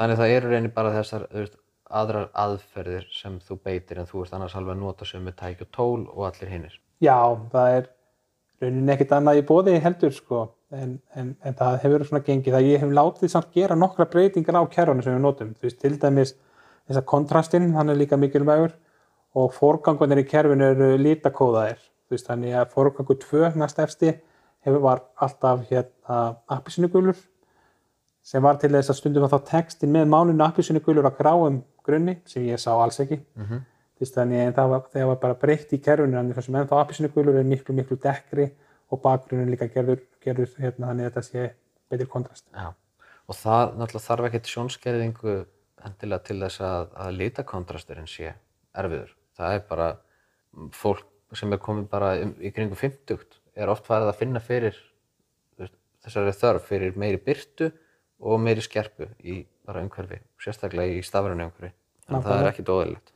[0.00, 1.56] Þannig það eru reynir bara þessar veist,
[1.92, 5.66] aðrar aðferðir sem þú beitir en þú ert annars alveg að nota sem með tæki
[5.66, 6.78] og tól og allir hinnir.
[7.04, 7.18] Já,
[7.52, 7.88] það er
[8.62, 12.68] rauninni ekkert annað í bóði heldur sko, en, en, en það hefur svona gengið að
[12.70, 15.52] ég hef látið samt gera nokkra breytingar á kerfunu sem við notum.
[15.58, 16.34] Þú veist, til dæmis
[16.86, 18.76] þess að kontrastinn, hann er líka mikilvægur
[19.38, 21.80] og forgangunir í kerfinu eru litakóðaðir.
[22.06, 24.14] Þú veist, þannig að forgangu 2 næst efsti
[24.66, 26.22] hefur var alltaf hérna
[26.56, 27.18] appisinugulur
[28.22, 32.20] sem var til þess að stundum að þá textin með málinu appisinugulur á gráum grunni
[32.30, 33.18] sem ég sá alls ekki.
[33.32, 37.44] Þú veist, þannig að það var, var bara breytt í kerfinu þessum ennþá appisinu er
[37.46, 38.48] miklu miklu dekkri
[38.92, 41.44] og bakgrunin líka gerður, gerður hérna, þannig að þetta sé
[41.90, 42.46] betri kontrast.
[42.52, 42.72] Já,
[43.26, 45.36] og það náttúrulega þarf ekkert sjónskerðingu
[45.86, 48.34] endilega til þess að, að litakontrasturinn sé
[48.78, 49.14] erfiður.
[49.38, 53.16] Það er bara mm, fólk sem er komið bara í kringum 50
[53.56, 54.78] er oft farið að finna fyrir
[56.02, 57.70] þessari þörf fyrir meiri byrtu
[58.22, 61.72] og meiri skerpu í bara umhverfi, sérstaklega í stafrænu umhverfi.
[62.06, 62.52] Þannig að það er Nákvæmlega.
[62.52, 63.12] ekki dóðilegt.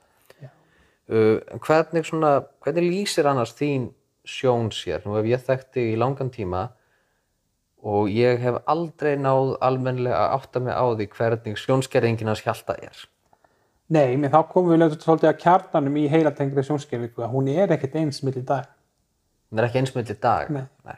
[1.06, 2.30] Uh, en hvernig, svona,
[2.64, 3.90] hvernig lýsir annars þín
[4.26, 5.04] sjón sér?
[5.06, 6.62] Nú hef ég þekkt þig í langan tíma
[7.86, 12.74] og ég hef aldrei náð almennilega að átta mig á því hvernig sjónskerðingin hans hjalta
[12.82, 13.04] er.
[13.86, 17.94] Nei, menn þá komum við svolítið að kjarnanum í heilatengri sjónskerfingu að hún er ekkert
[18.00, 18.66] eins mitt í dag.
[19.50, 20.50] Það er ekki eins með til dag.
[20.54, 20.64] Nei.
[20.86, 20.96] Nei.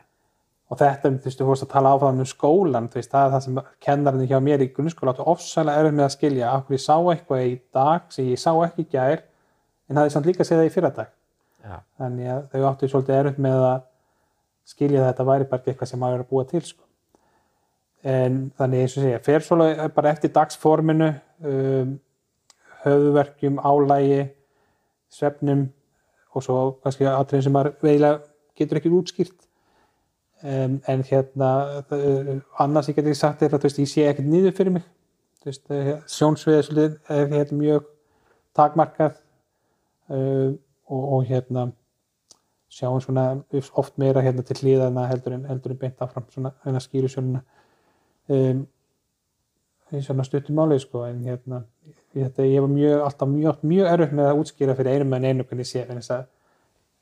[0.69, 3.35] Og þetta, þú veist, þú fórst að tala áfram um skólan, þú veist, það er
[3.35, 6.77] það sem kennarinn hjá mér í grunnskóla áttu ofsalega erfið með að skilja af hverju
[6.77, 9.23] ég sá eitthvað í dag sem ég sá ekki í gær
[9.89, 11.15] en hafði samt líka séð það í fyrra dag.
[11.59, 11.81] Já.
[11.99, 13.81] þannig að þau áttu svolítið erfitt með að
[14.69, 16.85] skilja að þetta væri bara eitthvað sem maður er að búa til sko.
[18.09, 21.09] en þannig eins og segja fer svolítið bara eftir dagsforminu
[21.43, 21.97] um,
[22.85, 24.21] höfuverkjum, álægi
[25.11, 25.67] svefnum
[26.37, 28.21] og svo kannski atriðin sem maður veilega
[28.59, 29.37] getur ekki útskýrt.
[30.39, 31.51] Um, en hérna
[31.91, 34.87] uh, annars ég sagt er að þú veist, ég sé ekkert niður fyrir mig.
[35.47, 37.85] Veist, eh, sjónsviðið svolítið er hérna mjög
[38.59, 39.19] takmarkað
[40.11, 40.55] uh,
[40.91, 41.69] og, og hérna
[42.69, 43.43] sjáum svona
[43.73, 47.41] oft meira hérna til hlýðana heldur en, en beint áfram svona hérna skýru sjónuna
[48.29, 48.67] um,
[49.89, 51.63] í svona stuttum máli sko en hérna
[52.13, 55.47] þetta, ég var mjög, alltaf mjög, mjög erfitt með að útskýra fyrir einum en einu
[55.49, 56.27] hvernig sé en þess að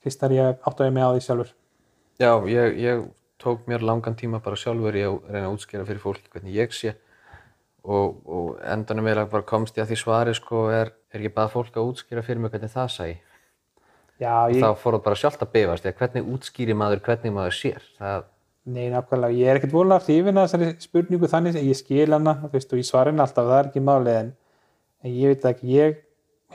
[0.07, 1.55] fyrst þar ég áttaði mig á því sjálfur.
[2.23, 3.03] Já, ég, ég
[3.43, 6.95] tók mér langan tíma bara sjálfur að reyna að útskýra fyrir fólki hvernig ég sé
[7.85, 11.53] og, og endanum eiginlega bara komst ég að því svari sko er, er ekki bara
[11.53, 13.09] fólk að útskýra fyrir mig hvernig það sæ
[14.17, 17.85] Já, ég, þá fór það bara sjálft að að hvernig útskýri maður hvernig maður sér
[17.99, 18.25] það,
[18.67, 22.53] nei, nákvæmlega, ég er ekkert vorulega hrifin að þessari spurningu þannig, ég skil hana, þú
[22.57, 24.33] veist, og ég svara henni alltaf, það er ekki málið, en,
[25.05, 26.01] en ég veit ekki, ég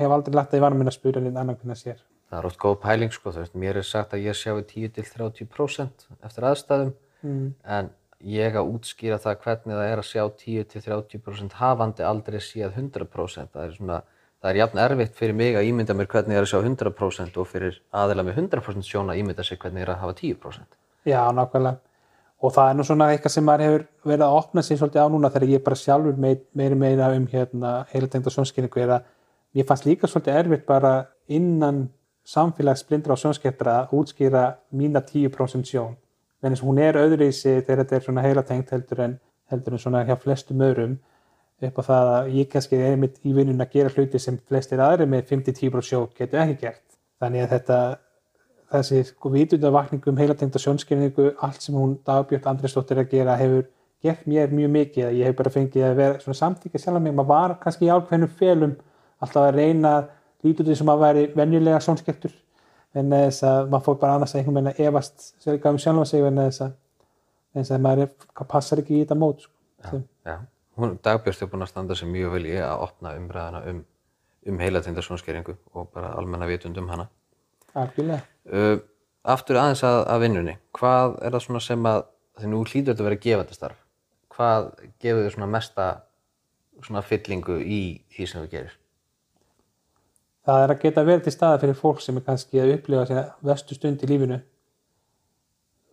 [0.02, 2.02] hef aldrei lagt það í vanum minn að spura henni annan hvernig það sér.
[2.32, 6.08] Það er oft góð pæling sko, þú veist, mér er sagt að ég sjáu 10-30%
[6.24, 7.52] eftir aðstæðum Mm.
[7.70, 7.90] en
[8.26, 13.68] ég að útskýra það hvernig það er að sjá 10-30% hafandi aldrei séð 100% það
[13.68, 14.00] er svona,
[14.42, 17.38] það er jafn erfitt fyrir mig að ímynda mér hvernig ég er að sjá 100%
[17.38, 20.80] og fyrir aðila með 100% sjón að ímynda sig hvernig ég er að hafa 10%
[21.06, 21.78] Já, nákvæmlega.
[22.42, 25.14] Og það er nú svona eitthvað sem maður hefur verið að opna sér svolítið á
[25.14, 29.04] núna þegar ég bara sjálfur mei- meiri meira um hérna heilatengda sjónskynningu er að
[29.54, 30.96] mér fannst líka svolítið erfitt bara
[31.30, 31.84] innan
[32.32, 35.98] samfélags blindra og sjónskiptra að útskýra mína 10% sjón.
[36.42, 39.18] En hún er öðruvísi þegar þetta er svona heilatengt heldur en,
[39.52, 41.00] heldur en svona hjá flestum öðrum
[41.62, 44.82] upp á það að ég kannski er einmitt í vinnun að gera hluti sem flestir
[44.82, 46.88] aðri með 5-10% sjón getur ekki gert.
[47.22, 47.82] Þannig að þetta
[48.72, 53.68] þessi sko vitundavakningu um heilatengda sjónskynningu, allt sem hún Dagbjörn Andresdóttir að gera hefur
[54.02, 57.14] gert mér mjög mikið að ég hef bara fengið að vera svona samtíkja sjálf mig,
[57.14, 58.74] maður var kannski í ákveðnum felum
[59.22, 60.10] alltaf að reyna að
[60.50, 62.34] út eins og maður væri venjulega sjónskiptur
[62.98, 64.80] en þess að maður fór bara annars að einhvern veginn að
[65.44, 66.74] sér ekki um sjálfa sig en þess að,
[67.62, 68.10] að maður
[68.52, 69.54] passar ekki í þetta mót sko.
[69.90, 70.36] Sem- Já,
[70.78, 73.84] hún Dagbjörst er búin að standa sig mjög vel í að opna umræðana um,
[74.48, 77.08] um heilatengda sjónskeringu og bara almenna vitund um hana.
[77.76, 78.22] Algjörlega.
[78.52, 78.78] Uh,
[79.24, 80.54] Aftur aðeins að, að vinnunni.
[80.74, 82.00] Hvað er það svona sem að
[82.42, 83.82] því nú hlýtur þetta að vera gefandi starf.
[84.34, 84.70] Hvað
[85.04, 85.88] gefur þau svona mesta
[86.82, 87.82] svona fyllingu í
[88.16, 88.78] því sem þú gerir
[90.48, 93.30] það er að geta verið til staða fyrir fólk sem er kannski að upplifa sér
[93.46, 94.40] vestu stund í lífinu.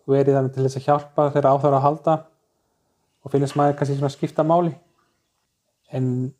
[0.08, 2.14] Verið þannig til þess að hjálpa þeirra á þeirra að halda
[3.24, 4.72] og finnst maður kannski svona skipta máli.
[5.92, 6.30] En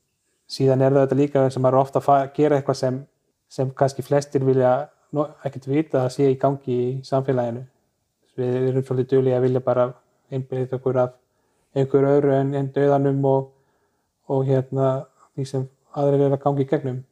[0.49, 3.03] síðan er það þetta líka eins og maður ofta að gera eitthvað sem,
[3.49, 4.73] sem kannski flestir vilja
[5.44, 7.66] ekkert vita að sé í gangi í samfélaginu.
[8.38, 9.87] Við erum svolítið duglega að vilja bara
[10.33, 11.14] einbyrðið okkur af
[11.77, 13.53] einhver öðru en, en döðanum og,
[14.33, 14.88] og hérna
[15.35, 15.68] því sem
[15.99, 17.03] aðrir er að gangi í gegnum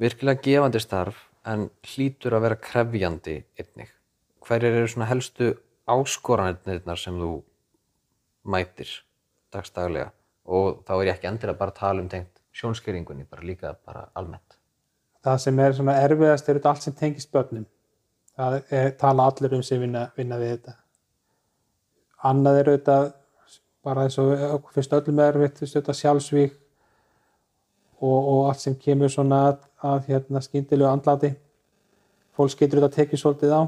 [0.00, 3.92] Virkilega gefandi starf en hlýtur að vera krefjandi einnig.
[4.44, 5.54] Hverjir eru svona helstu
[5.86, 7.30] áskoranirnar sem þú
[8.46, 8.90] mætir
[9.54, 10.10] dagstaglega
[10.46, 14.06] og þá er ég ekki endilega bara að tala um tengt sjónskeringunni, bara líka bara
[14.14, 14.58] almennt.
[15.24, 17.66] það sem er svona erfiðast er þetta allt sem tengist börnum
[18.36, 20.76] það er, tala allir um sem vinna, vinna við þetta
[22.30, 23.08] annað er auðvitað
[23.86, 26.56] bara eins og fyrst öllum er fyrst auðvitað sjálfsvík
[28.00, 31.32] og, og allt sem kemur svona að, að hérna skyndilegu andláti
[32.36, 33.62] fólk getur auðvitað tekið svolítið á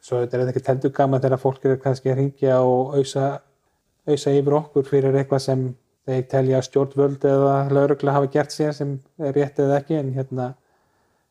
[0.00, 4.32] svo auðvitað er þetta ekki teldur gaman þegar fólk er kannski að ringja og ausa
[4.32, 5.66] yfir okkur fyrir eitthvað sem
[6.08, 10.48] þeir telja stjórnvöld eða laurugla hafa gert sér sem er rétt eða ekki en, hérna,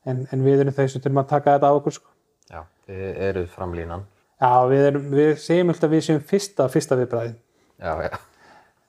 [0.06, 2.12] en, en við erum þau sem þurfum að taka þetta á okkur sko.
[2.50, 4.06] Já, þið eruð framlínan.
[4.40, 7.34] Já, við, erum, við segjum alltaf að við séum fyrsta, fyrsta viðbræði
[7.80, 8.20] Já, já.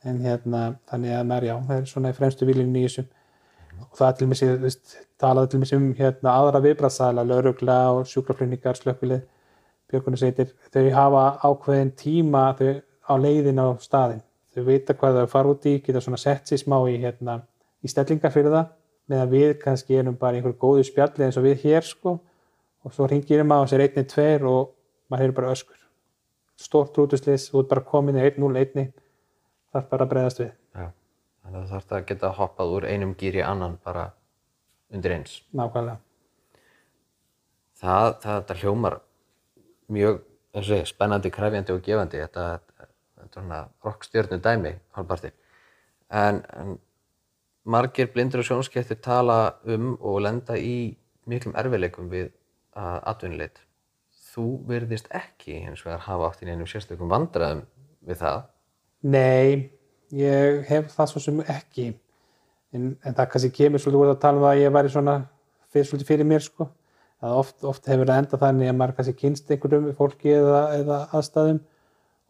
[0.06, 3.08] en hérna, þannig að maður, já, það er svona í fremstu viljunni í þessum
[3.86, 8.08] og það til mig, þú veist, talaði til mig um hérna, aðra viðbræðsæla, laurugla og
[8.10, 9.22] sjúkraflutningar, slökkvilið
[9.90, 12.74] björgunarsveitir, þau hafa ákveðin tíma þau
[13.10, 14.22] á leiðin á staðin
[14.54, 17.40] þau vita hvað þau fara út í, geta svona sett sér smá í, hérna,
[17.82, 18.70] í stellingar fyrir það
[19.10, 22.18] meðan við kannski erum bara í einhverju góðu spjalli eins og við hér sko.
[22.86, 24.70] Og svo ringir maður sér einni, tveir og
[25.10, 25.80] maður hefur bara öskur.
[26.60, 28.86] Stórt rútuslis, þú ert bara komin í 1-0, 1
[29.74, 30.52] þarf bara að breyðast við.
[31.50, 34.04] Þannig að þú þarfst að geta hoppað úr einum gýr í annan bara
[34.94, 35.40] undir eins.
[35.50, 35.96] nákvæmlega
[37.80, 38.96] Það, það, þetta hljómar
[39.90, 40.20] mjög,
[40.54, 42.20] eins og ég, spennandi, krefjandi og gefandi.
[42.22, 45.32] Þetta, þetta er svona rockstjörnu dæmi, hálfparti.
[46.20, 46.76] En, en
[47.64, 50.92] margir blindur og sjónskettir tala um og lenda í
[51.26, 52.30] miklum erfileikum við
[52.78, 53.64] að atvinnuleit.
[54.30, 57.64] Þú virðist ekki hins vegar hafa átt í neinum sérstökum vandræðum
[58.06, 58.44] við það.
[59.02, 59.79] Nei,
[60.16, 61.88] ég hef það svo sem ekki.
[62.74, 65.16] En, en það kannski kemur svolítið úr að tala um það að ég væri svona
[65.70, 66.68] fyrir svolítið fyrir mér sko.
[67.20, 71.00] Að oft, oft hefur það enda þannig að maður kannski kynst einhverjum fólki eða, eða
[71.18, 71.58] aðstæðum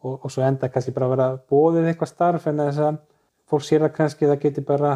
[0.01, 2.99] og, og svo enda kannski bara að vera bóðið eitthvað starf en þess að
[3.51, 4.91] fólk sér það kannski það geti bara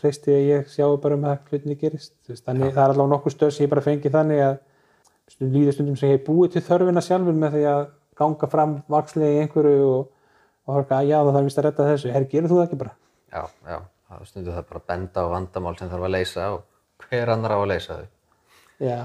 [0.00, 2.14] treysti að ég sjáu bara um að hlutinni gerist.
[2.26, 4.56] Þannig það er allavega nokkuð stöð sem ég bara fengi þannig að
[5.30, 7.84] stundum líður stundum sem ég hef búið til þörfina sjálfur með því að
[8.18, 10.02] ganga fram vakslega í einhverju og,
[10.64, 12.82] og horfa að já það þarf vist að redda þessu, herri gerur þú það ekki
[12.84, 12.94] bara
[13.34, 16.60] Já, já, það stundur það bara að benda á vandamál sem þarf að leysa og
[17.02, 18.04] hver annar á að leysa þau.
[18.84, 18.98] Já,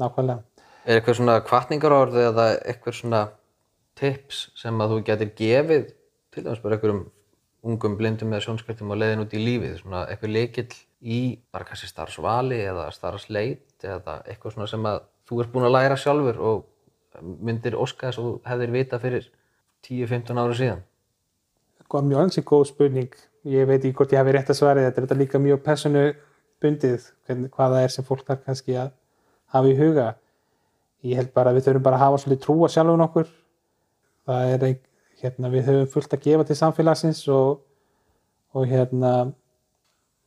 [0.00, 0.62] nákvæmlega.
[0.86, 3.20] Er eitthvað svona kvartningarorð eða eitthvað svona
[3.98, 5.84] tips sem að þú getur gefið
[6.32, 7.04] til dæmis bara einhverjum
[7.66, 11.20] ungum blindum eða sjónskertum og leiðin út í lífið, svona eitthvað leikill í
[11.52, 16.00] bara kannski starfsvali eða starfsleit eða eitthvað svona sem að þú ert búin að læra
[16.00, 16.66] sjálfur og
[17.20, 19.32] myndir óska þess og þú hefðir vita fyrir
[19.84, 20.86] 10-15 ára síðan.
[21.90, 23.12] Góð, mjög ansi góð spurning.
[23.46, 25.02] Ég veit ekki hvort ég hafi rétt að svara þetta.
[25.04, 26.02] Þetta er líka mjög personu
[26.62, 28.90] bundið hvernig, hvað það er sem fólk þarf kannski að
[29.54, 30.06] hafa í huga.
[31.06, 33.28] Ég held bara að við þurfum bara að hafa svolítið trúa sjálfum okkur.
[34.26, 37.60] Það er, ein- hérna, við höfum fullt að gefa til samfélagsins og,
[38.56, 39.12] og hérna,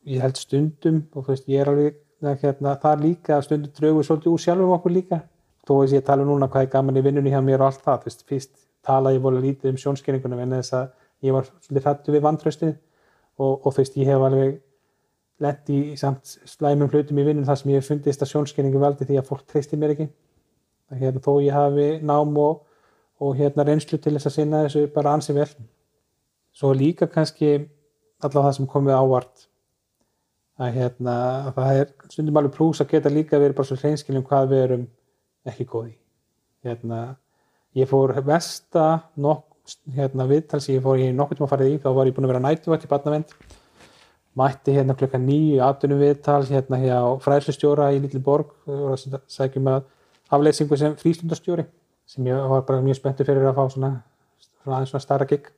[0.08, 2.00] ég held stundum og þú veist, ég er alveg
[2.40, 5.20] hérna, það líka að stundum draugur svolítið úr sjálfum okkur líka.
[5.68, 8.00] Þó að ég tala núna hvað er gaman í vinnunni hjá mér og allt það.
[8.00, 10.88] Þú veist, fyrst talaði ég voru lítið um sjónskeringunum en þess að
[11.26, 12.74] ég var svolítið fættu við vantraustið
[13.40, 14.58] og, og veist, ég hef alveg
[15.40, 19.08] lent í samt slæmum hlutum í vinnun þar sem ég hef fundist að sjónskeringu veldi
[19.08, 20.08] því að fólk treysti mér ekki.
[20.90, 22.64] Að, hérna, þó ég hafi nám og,
[23.20, 25.48] og hérna reynslu til þess að sinna þessu bara ansi vel.
[26.56, 27.54] Svo líka kannski
[28.20, 29.46] allavega það sem komið ávart
[30.60, 31.14] að hérna,
[31.48, 34.64] að það er stundum alveg prús að geta líka verið bara svo hreinskiljum hvað við
[34.66, 34.86] erum
[35.48, 35.94] ekki góði.
[36.66, 36.98] Hérna,
[37.78, 39.49] ég fór vesta nokk,
[39.96, 42.28] hérna viðtal sem ég fór í nokkuð tíma að farið í, þá var ég búin
[42.28, 43.34] að vera nætuvætt í barnavend
[44.38, 48.98] mætti hérna klukka nýju atvinnum viðtal hérna hjá fræðslustjóra í Lítli Borg og
[49.30, 49.88] sækjum að
[50.30, 51.66] afleysingu sem frístundastjóri
[52.10, 53.90] sem ég var bara mjög spenntur fyrir að fá svona,
[54.62, 55.48] svona aðeins svona starra gig.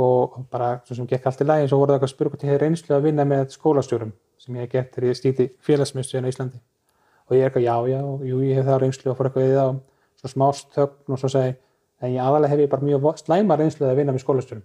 [0.00, 2.60] Og bara svo sem gekk allt í lagi svo voru það eitthvað hvort ég hefði
[2.64, 6.60] reynslu að vinna með skólastjórum sem ég hef gert þegar ég stýtti félagsmyndstöðin á Íslandi.
[7.28, 9.56] Og ég er eitthvað já, já, jú, ég hef það reynslu og fór eitthvað í
[9.56, 11.56] það og svo smást þögn og svo segi
[12.00, 14.64] en ég aðalega hef ég bara mjög slæma reynslu að vinna með skólastjórum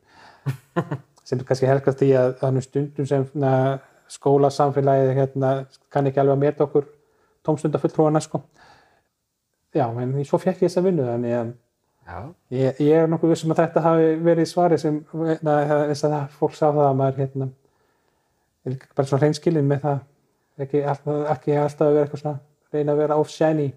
[1.27, 3.51] sem kannski helgast því að nú stundum sem na,
[4.11, 5.51] skólasamfélagið hérna,
[5.89, 6.87] kann ekki alveg að meta okkur
[7.45, 8.43] tómstundafulltrúana sko.
[9.73, 11.53] já, en svo fekk ég þessa vinnu þannig að
[12.53, 14.99] Ég, ég er nokkuð vissum að þetta hafi verið svari sem
[15.41, 15.55] na,
[15.89, 17.47] þess að það, fólk sá það að maður hérna,
[18.67, 20.03] bara svona hreinskilin með það.
[20.61, 22.35] Ekki alltaf, ekki alltaf að vera eitthvað svona
[22.75, 23.67] reyna að vera off shiny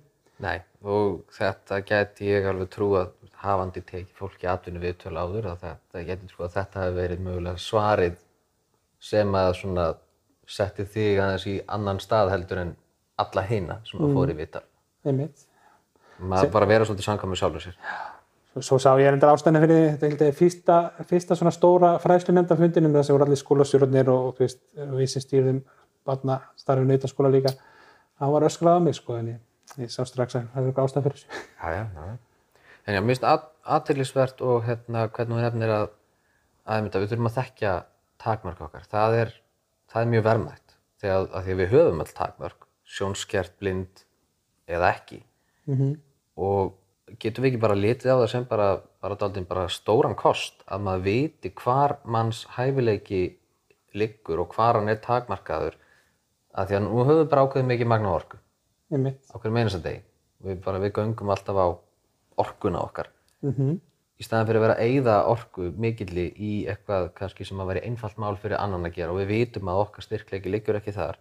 [0.43, 5.65] nei, og þetta gæti ég alveg trú að hafandi tekið fólki atvinnu viðtöl áður að
[5.65, 8.19] þetta gæti trú að þetta hefði verið mögulega svarið
[9.11, 9.87] sem að svona
[10.49, 12.77] setti þig aðeins í annan stað heldur en
[13.23, 14.65] alla hina sem að fór í viðtal.
[15.07, 15.45] einmitt.
[16.19, 17.77] Maður bara vera svolítið samkvæmur sjálfur sér.
[18.53, 22.35] Svo, svo sá ég endar ástæðan fyrir þetta held ég, fyrsta, fyrsta svona stóra fræðslu
[22.35, 25.61] nefndafundinum þar sem voru allir skólastjórnir og, og veist, við sem stýrðum
[26.09, 27.53] barna starfið nautaskóla líka
[28.19, 29.43] það var öskrað á mig sko en ég,
[29.85, 32.17] ég sá strax að það er eitthvað ástæðan fyrir þessu Já, já, já.
[32.89, 35.91] En já, mér finnst athyglisvert og hérna, hvernig hún nefnir að,
[36.65, 37.73] að mynda, við þurfum að þekkja
[38.25, 38.87] takmörk okkar.
[38.89, 39.33] Það er,
[39.93, 44.05] það er mjög verðmætt þegar að því að við höfum öll takmörk, sjónskert, blind
[44.67, 45.19] eða ekki.
[46.41, 48.69] Og getum við ekki bara litið á það sem bara,
[49.05, 53.23] bara daldinn bara stóran kost að maður viti hvar manns hæfileiki
[53.95, 55.77] liggur og hvar hann er takmarkaður
[56.57, 58.41] að því að nú höfum við bara ákveðið mikið magna orku
[59.29, 60.01] á hverjum einasta degi.
[60.41, 61.69] Við, bara, við göngum alltaf á
[62.45, 63.13] orkuna okkar.
[63.43, 63.79] Mm
[64.19, 67.83] Í staðan fyrir að vera að eyða orku mikilli í eitthvað kannski sem að veri
[67.87, 71.21] einfalt mál fyrir annan að gera og við vitum að okkar styrkleiki liggur ekki þar.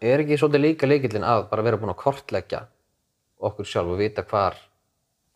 [0.00, 2.62] Er ekki svolítið líka leikillin að bara vera búin að kortleggja
[3.36, 4.56] okkur sjálf og vita hvar,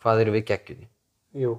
[0.00, 0.88] hvað eru við geggjunni?
[1.44, 1.52] Jú,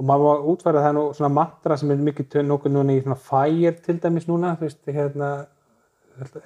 [0.00, 2.96] og maður var útfærið það er nú svona mantra sem er mikið tönn okkur núna
[2.96, 5.30] í svona fire til dæmis núna, þú veist, hérna,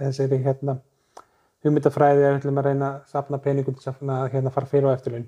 [0.01, 0.81] þessari hérna,
[1.63, 5.27] hugmyndafræði er að reyna að safna peningum til að hérna, fara fyrir á eftirlaun.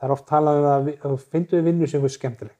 [0.00, 2.56] Það er oft talað um að, að þú fyndu vinnu sem er skemmtileg.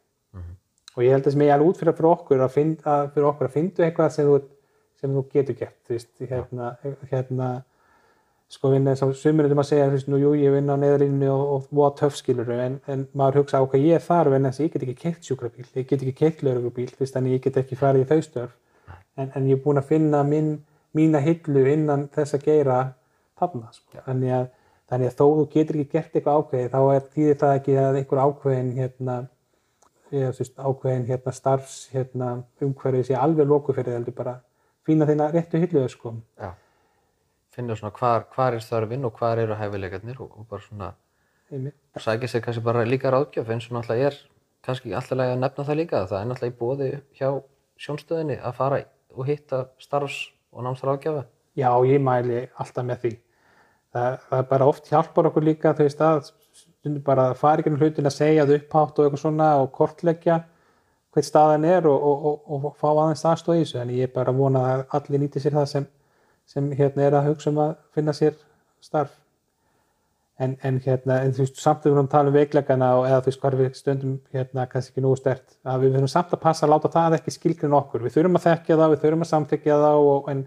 [0.94, 3.28] Og ég held að sem ég er alveg útfærið fyrir okkur að, find, að, fyrir
[3.30, 4.36] okkur að fyndu eitthvað sem þú,
[5.00, 6.68] sem þú getur gert, þú veist, hérna,
[7.10, 7.48] hérna,
[8.54, 10.82] sko vinna þess að sumir um að segja þú veist, nú jú, ég vinna á
[10.82, 14.30] neðrinu og, og voða töff skilur en, en maður hugsa á hvað ég er þar
[14.36, 17.16] en þess að ég get ekki keitt sjúkrabíl, ég get ekki keitt laurugubíl, þú veist,
[17.16, 18.54] þannig ég get ekki farið í þau störf
[19.16, 20.52] en, en ég er búin að finna minn,
[20.94, 22.78] mína hillu innan þess að geira
[23.40, 24.00] þarna, sko.
[24.06, 24.48] þannig, að,
[24.90, 28.00] þannig að þó þú getur ekki gert eitthvað ákveðið, þá er þýðir það ekki að
[28.00, 29.16] einhver ákveðin hérna,
[30.10, 32.32] eða, þú veist, ákveðin hérna, starfs hérna,
[32.64, 34.36] umhverfið sé alveg loku fyrir heldur bara
[34.84, 36.14] finna þína réttu hillu sko.
[37.54, 40.92] Finna svona hvar, hvar er þörfin og hvar eru hæfileikarnir og, og bara svona
[42.00, 44.16] sækja sér kannski bara líka ráðgjöf eins og náttúrulega er
[44.64, 47.28] kannski alltaf að nefna það líka það er náttúrulega í bóði hjá
[47.84, 48.80] sjónstöðinni að fara
[49.14, 51.24] og hitta starfs- og námsráðgjafa
[51.54, 53.12] Já, ég mæli alltaf með því.
[53.94, 57.70] Það, það er bara oft hjálpar okkur líka þau stað, stundum bara að fara ekki
[57.70, 60.40] um hlutin að segja það upphátt og eitthvað svona og kortleggja
[61.14, 63.82] hvert staðan er og, og, og, og fá aðeins aðstóð í þessu.
[63.84, 65.86] En ég er bara að vona að allir nýti sér það sem,
[66.50, 68.34] sem hérna er að hugsa um að finna sér
[68.82, 69.14] starf.
[70.38, 73.20] en, en hérna, en þú veist, samt við vorum að tala um veikleikana og eða
[73.22, 76.42] þú veist, hvað við stöndum hérna, kannski ekki nógu stert, að við þurfum samt að
[76.42, 79.30] passa að láta það ekki skilgrinn okkur, við þurfum að þekkja það við þurfum að
[79.30, 80.42] samþykja það og, en,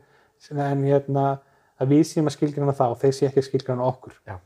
[0.51, 1.25] en hérna,
[1.77, 4.37] að við séum að skilgrinn það og þeir sé ekki að skilgrinn okkur Já.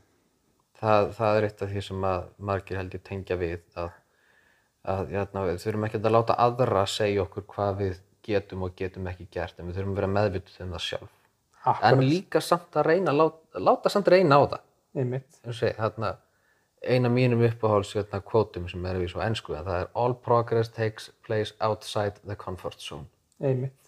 [0.82, 3.92] Það, það er eitt af því sem að margir heldur tengja við að,
[4.94, 9.06] að hérna, við þurfum ekki að láta aðra segja okkur hvað við getum og getum
[9.10, 11.14] ekki gert en við þurfum að vera meðvituð um það sjálf.
[11.62, 14.64] En Akkurat, líka samt að reyna, láta, láta samt reyna á það.
[15.60, 16.10] segi, hérna,
[16.82, 20.72] eina mínum uppáháls hérna, kvótum sem er við svo ennsku en það er All progress
[20.74, 23.06] takes place outside the comfort zone.
[23.40, 23.81] einmitt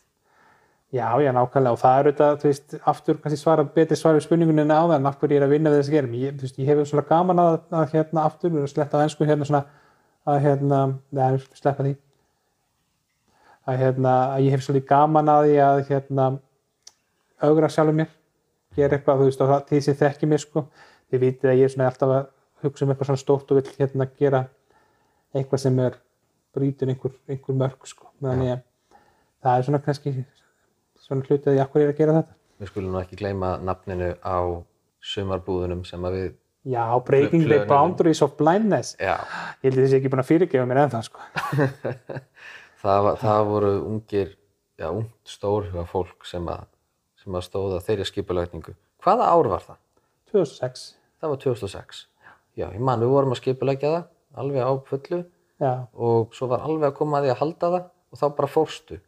[0.94, 1.72] Já, já, nákvæmlega.
[1.74, 5.08] Og það er auðvitað, þú veist, aftur kannski svara betri svar við spurningunni en áðan
[5.10, 6.82] af hverju ég er að vinna við þess að gera ég, þú veist, ég hef
[6.90, 9.62] svona gaman að, að hérna aftur, við erum sletta á ennsku hérna svona
[10.30, 10.78] að hérna,
[11.18, 11.94] neða, sleppa því.
[13.64, 16.28] Að hérna, að ég hef svolítið gaman að því að hérna
[17.48, 18.12] augra sjálfur mér
[18.78, 20.64] gera eitthvað, þú veist, það- því sem þekki mér sko,
[21.10, 22.30] þið vitið að ég er svona alltaf að
[22.64, 24.44] hugsa um eitthvað svona stórt og vill hérna gera
[25.34, 25.98] eitthvað sem er
[26.54, 28.06] brýtur einhver, einhver mörg sko,
[29.42, 29.64] það er
[31.04, 34.38] svona hlutið ég akkur er að gera þetta Við skulum nú ekki gleyma nafninu á
[35.04, 36.32] sumarbúðunum sem að við,
[36.64, 37.58] Já, Breaking the.
[37.68, 39.18] Boundaries of Blindness já,
[39.60, 41.24] ég held að þessi ekki búin að fyrirgefa mér ennþá sko.
[42.84, 44.30] það, það voru ungir,
[44.80, 46.64] já, ungt stórhuga fólk sem að,
[47.20, 48.76] sem að stóða þeirri skipulækningu.
[49.04, 49.80] Hvaða ár var það?
[50.32, 50.86] 2006
[51.24, 52.00] Það var 2006.
[52.54, 54.08] Já, ég man, við vorum að skipulækja það,
[54.40, 55.20] alveg á fullu
[55.62, 58.50] Já, og svo var alveg að koma að því að halda það og þá bara
[58.50, 58.98] fórstu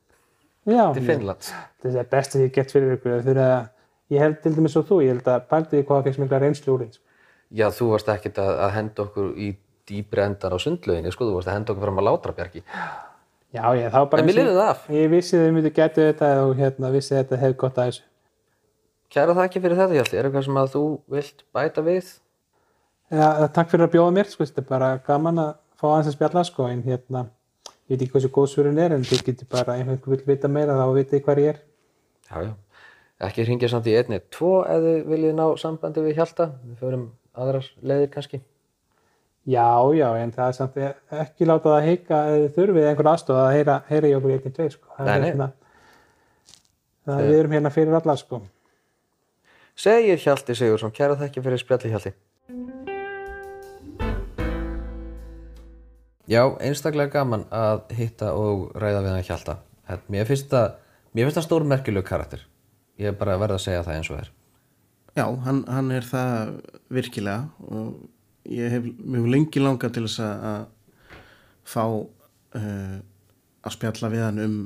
[0.67, 1.51] já til Finnlands.
[1.81, 3.69] þetta er það besta sem ég gert fyrir ykkur þegar að,
[4.14, 6.43] ég held til dæmis og þú ég held að pældi því hvað það fekk mikla
[6.43, 7.03] reynslu úr því
[7.55, 9.53] Já, þú varst ekkert að, að henda okkur í
[9.87, 12.62] dýpri endar á sundlöginni, sko, þú varst að henda okkur fram á Látrabjargi.
[13.55, 14.87] Já, ég, það var bara En eins mér lifði það af.
[14.97, 17.91] Ég vissi að þau myndu gætu þetta og hérna vissi að þetta hefði gott að
[17.91, 18.07] þessu
[19.14, 20.17] Kæra það ekki fyrir þetta, Hjalti.
[20.19, 20.83] Er eitthvað sem að þú
[21.14, 22.09] vilt bæta við?
[23.14, 26.17] Já, takk fyrir að bjóða mér, sko, þetta er bara gaman að fá aðeins að
[26.17, 27.23] spjalla, sko, en hérna,
[27.87, 30.24] ég veit ekki hvað svo góð svörin er, en þú getur bara, ef einhver vil
[30.26, 31.61] vita meira, þá veit ég hvað ég er.
[32.30, 32.53] Já, já.
[33.26, 36.51] Ekki hringja samt í einni, tvo ef þið viljið ná sambandi við Hjalta.
[36.66, 37.05] Við förum
[37.37, 38.43] aðrar leiðir kannski.
[39.47, 40.76] Já, já, en það er samt
[41.22, 44.37] ekki láta það heika eða þið þurfið einhver aðstof að heyra, heyra í okkur í
[44.41, 44.91] einnig tveir, sko.
[44.99, 45.28] Það er Nei, nei.
[45.30, 45.49] hérna,
[47.07, 48.43] það, við erum hérna fyrir alla, sko.
[49.87, 52.12] Segir Hjalti Sigursson, kæra þakki fyrir spjalli Hjalti.
[56.27, 59.55] Já, einstaklega gaman að hitta og ræða við hann Hjalta.
[60.11, 60.72] Mér finnst það,
[61.14, 62.43] það stór merkileg karakter.
[62.99, 64.33] Ég er bara að verða að segja það eins og er.
[65.16, 66.51] Já, hann, hann er það
[66.93, 70.66] virkilega og ég hef mjög lengi langað til þess að
[71.66, 72.99] fá uh,
[73.62, 74.59] að spjalla við hann um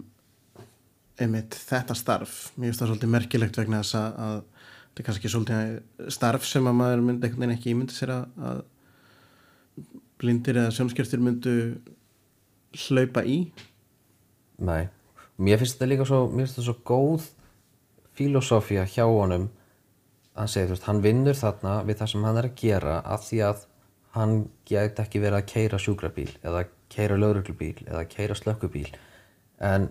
[1.20, 2.40] einmitt þetta starf.
[2.56, 4.36] Mér finnst það svolítið merkilegt vegna þess að, að
[4.80, 8.64] þetta er kannski svolítið starf sem að maður myndi ekki ímyndi sér að
[10.20, 11.54] blindir eða sjónskertir myndu
[12.86, 13.42] hlaupa í.
[14.60, 14.88] Nei.
[15.40, 17.30] Mér finnst þetta líka svo, mér finnst þetta svo góð
[18.18, 19.48] filosófía hjá honum
[20.36, 23.24] hann segir, þú veist, hann vinnur þarna við það sem hann er að gera af
[23.26, 23.64] því að
[24.16, 28.88] hann geti ekki verið að keira sjúkrabíl eða keira lögreglubíl eða keira slökkubíl
[29.62, 29.90] en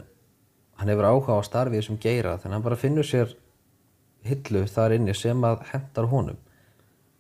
[0.80, 3.36] hann hefur áhuga á starfið sem geira þannig að hann bara finnur sér
[4.28, 6.40] hillu þar inni sem að hendar honum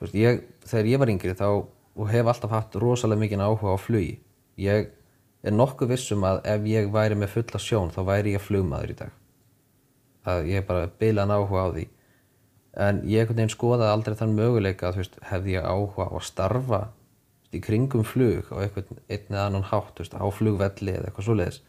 [0.01, 1.47] veist, ég, þegar ég var yngri þá
[1.96, 4.20] og hef alltaf haft rosalega mikið áhuga á flugi.
[4.60, 4.92] Ég
[5.44, 9.00] er nokkuð vissum að ef ég væri með fulla sjón þá væri ég flugmaður í
[9.00, 9.16] dag.
[10.28, 11.88] Að ég bara bilaðan áhuga á því.
[12.80, 16.28] En ég einhvern veginn skoðaði aldrei þann möguleika að veist, hefði ég áhuga á að
[16.28, 16.96] starfa veist,
[17.50, 21.62] í kringum flug á einhvern einn eða annan hátt veist, á flugvelli eða eitthvað svoleiðis.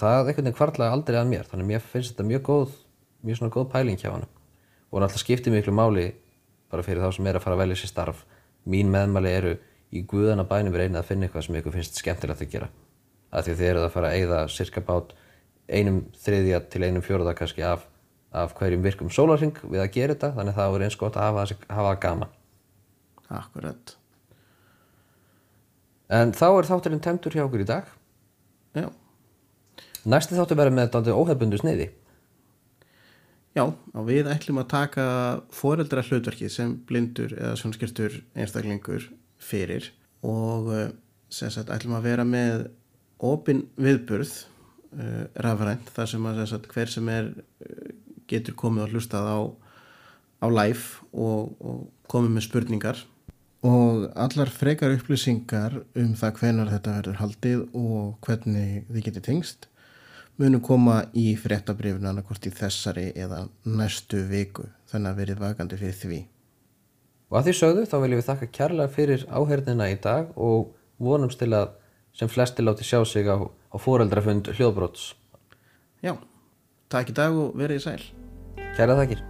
[0.00, 2.78] Það einhvern veginn kvartlaði aldrei að mér þannig að mér finnst þetta mjög góð
[3.22, 4.26] mjög svona góð pæling hjá hann
[4.90, 6.06] og náttúrulega skiptir miklu máli
[6.70, 8.22] bara fyrir þá sem er að fara að velja sér starf
[8.68, 9.54] mín meðmæli eru
[9.90, 12.68] í guðana bænum reyna að finna eitthvað sem ykkur finnst skemmtilegt að gera
[13.30, 15.14] af því að þið eruð að fara að eyða cirka bát
[15.70, 17.86] einum þriðja til einum fjóruða kannski af,
[18.34, 21.28] af hverjum virkum sólarring við að gera þetta þannig að það er eins gott að
[21.28, 22.36] hafa það gaman
[23.30, 23.94] Akkurat.
[26.10, 27.90] en þá er þátturinn temtur hjá okkur í dag
[28.74, 28.88] Já.
[30.02, 31.90] næsti þáttur verður með þetta óhefbundu sniði
[33.56, 33.64] Já,
[34.06, 35.04] við ætlum að taka
[35.54, 39.08] foreldra hlutverkið sem blindur eða sjónskirtur einstaklingur
[39.42, 39.88] fyrir
[40.22, 40.92] og eh,
[41.34, 42.68] sem sagt ætlum að vera með
[43.20, 44.32] opin viðburð
[44.96, 47.90] uh, rafrænt þar sem að sem sagt, hver sem er uh,
[48.30, 49.38] getur komið og hlustað á,
[50.40, 53.02] á live og, og komið með spurningar.
[53.66, 59.69] Og allar frekar upplýsingar um það hvenar þetta verður haldið og hvernig þið getið tengst
[60.40, 65.98] munum koma í fréttabrifinu annarkort í þessari eða næstu viku þannig að verið vakandi fyrir
[66.00, 66.20] því
[67.30, 71.38] Og að því sögðu þá viljum við þakka kærlega fyrir áherðina í dag og vonumst
[71.38, 71.76] til að
[72.18, 75.12] sem flesti láti sjá sig á, á foreldrafund hljóðbrots.
[76.02, 76.16] Já,
[76.90, 78.00] takk í dag og verið í sæl.
[78.74, 79.29] Kæra þakkir.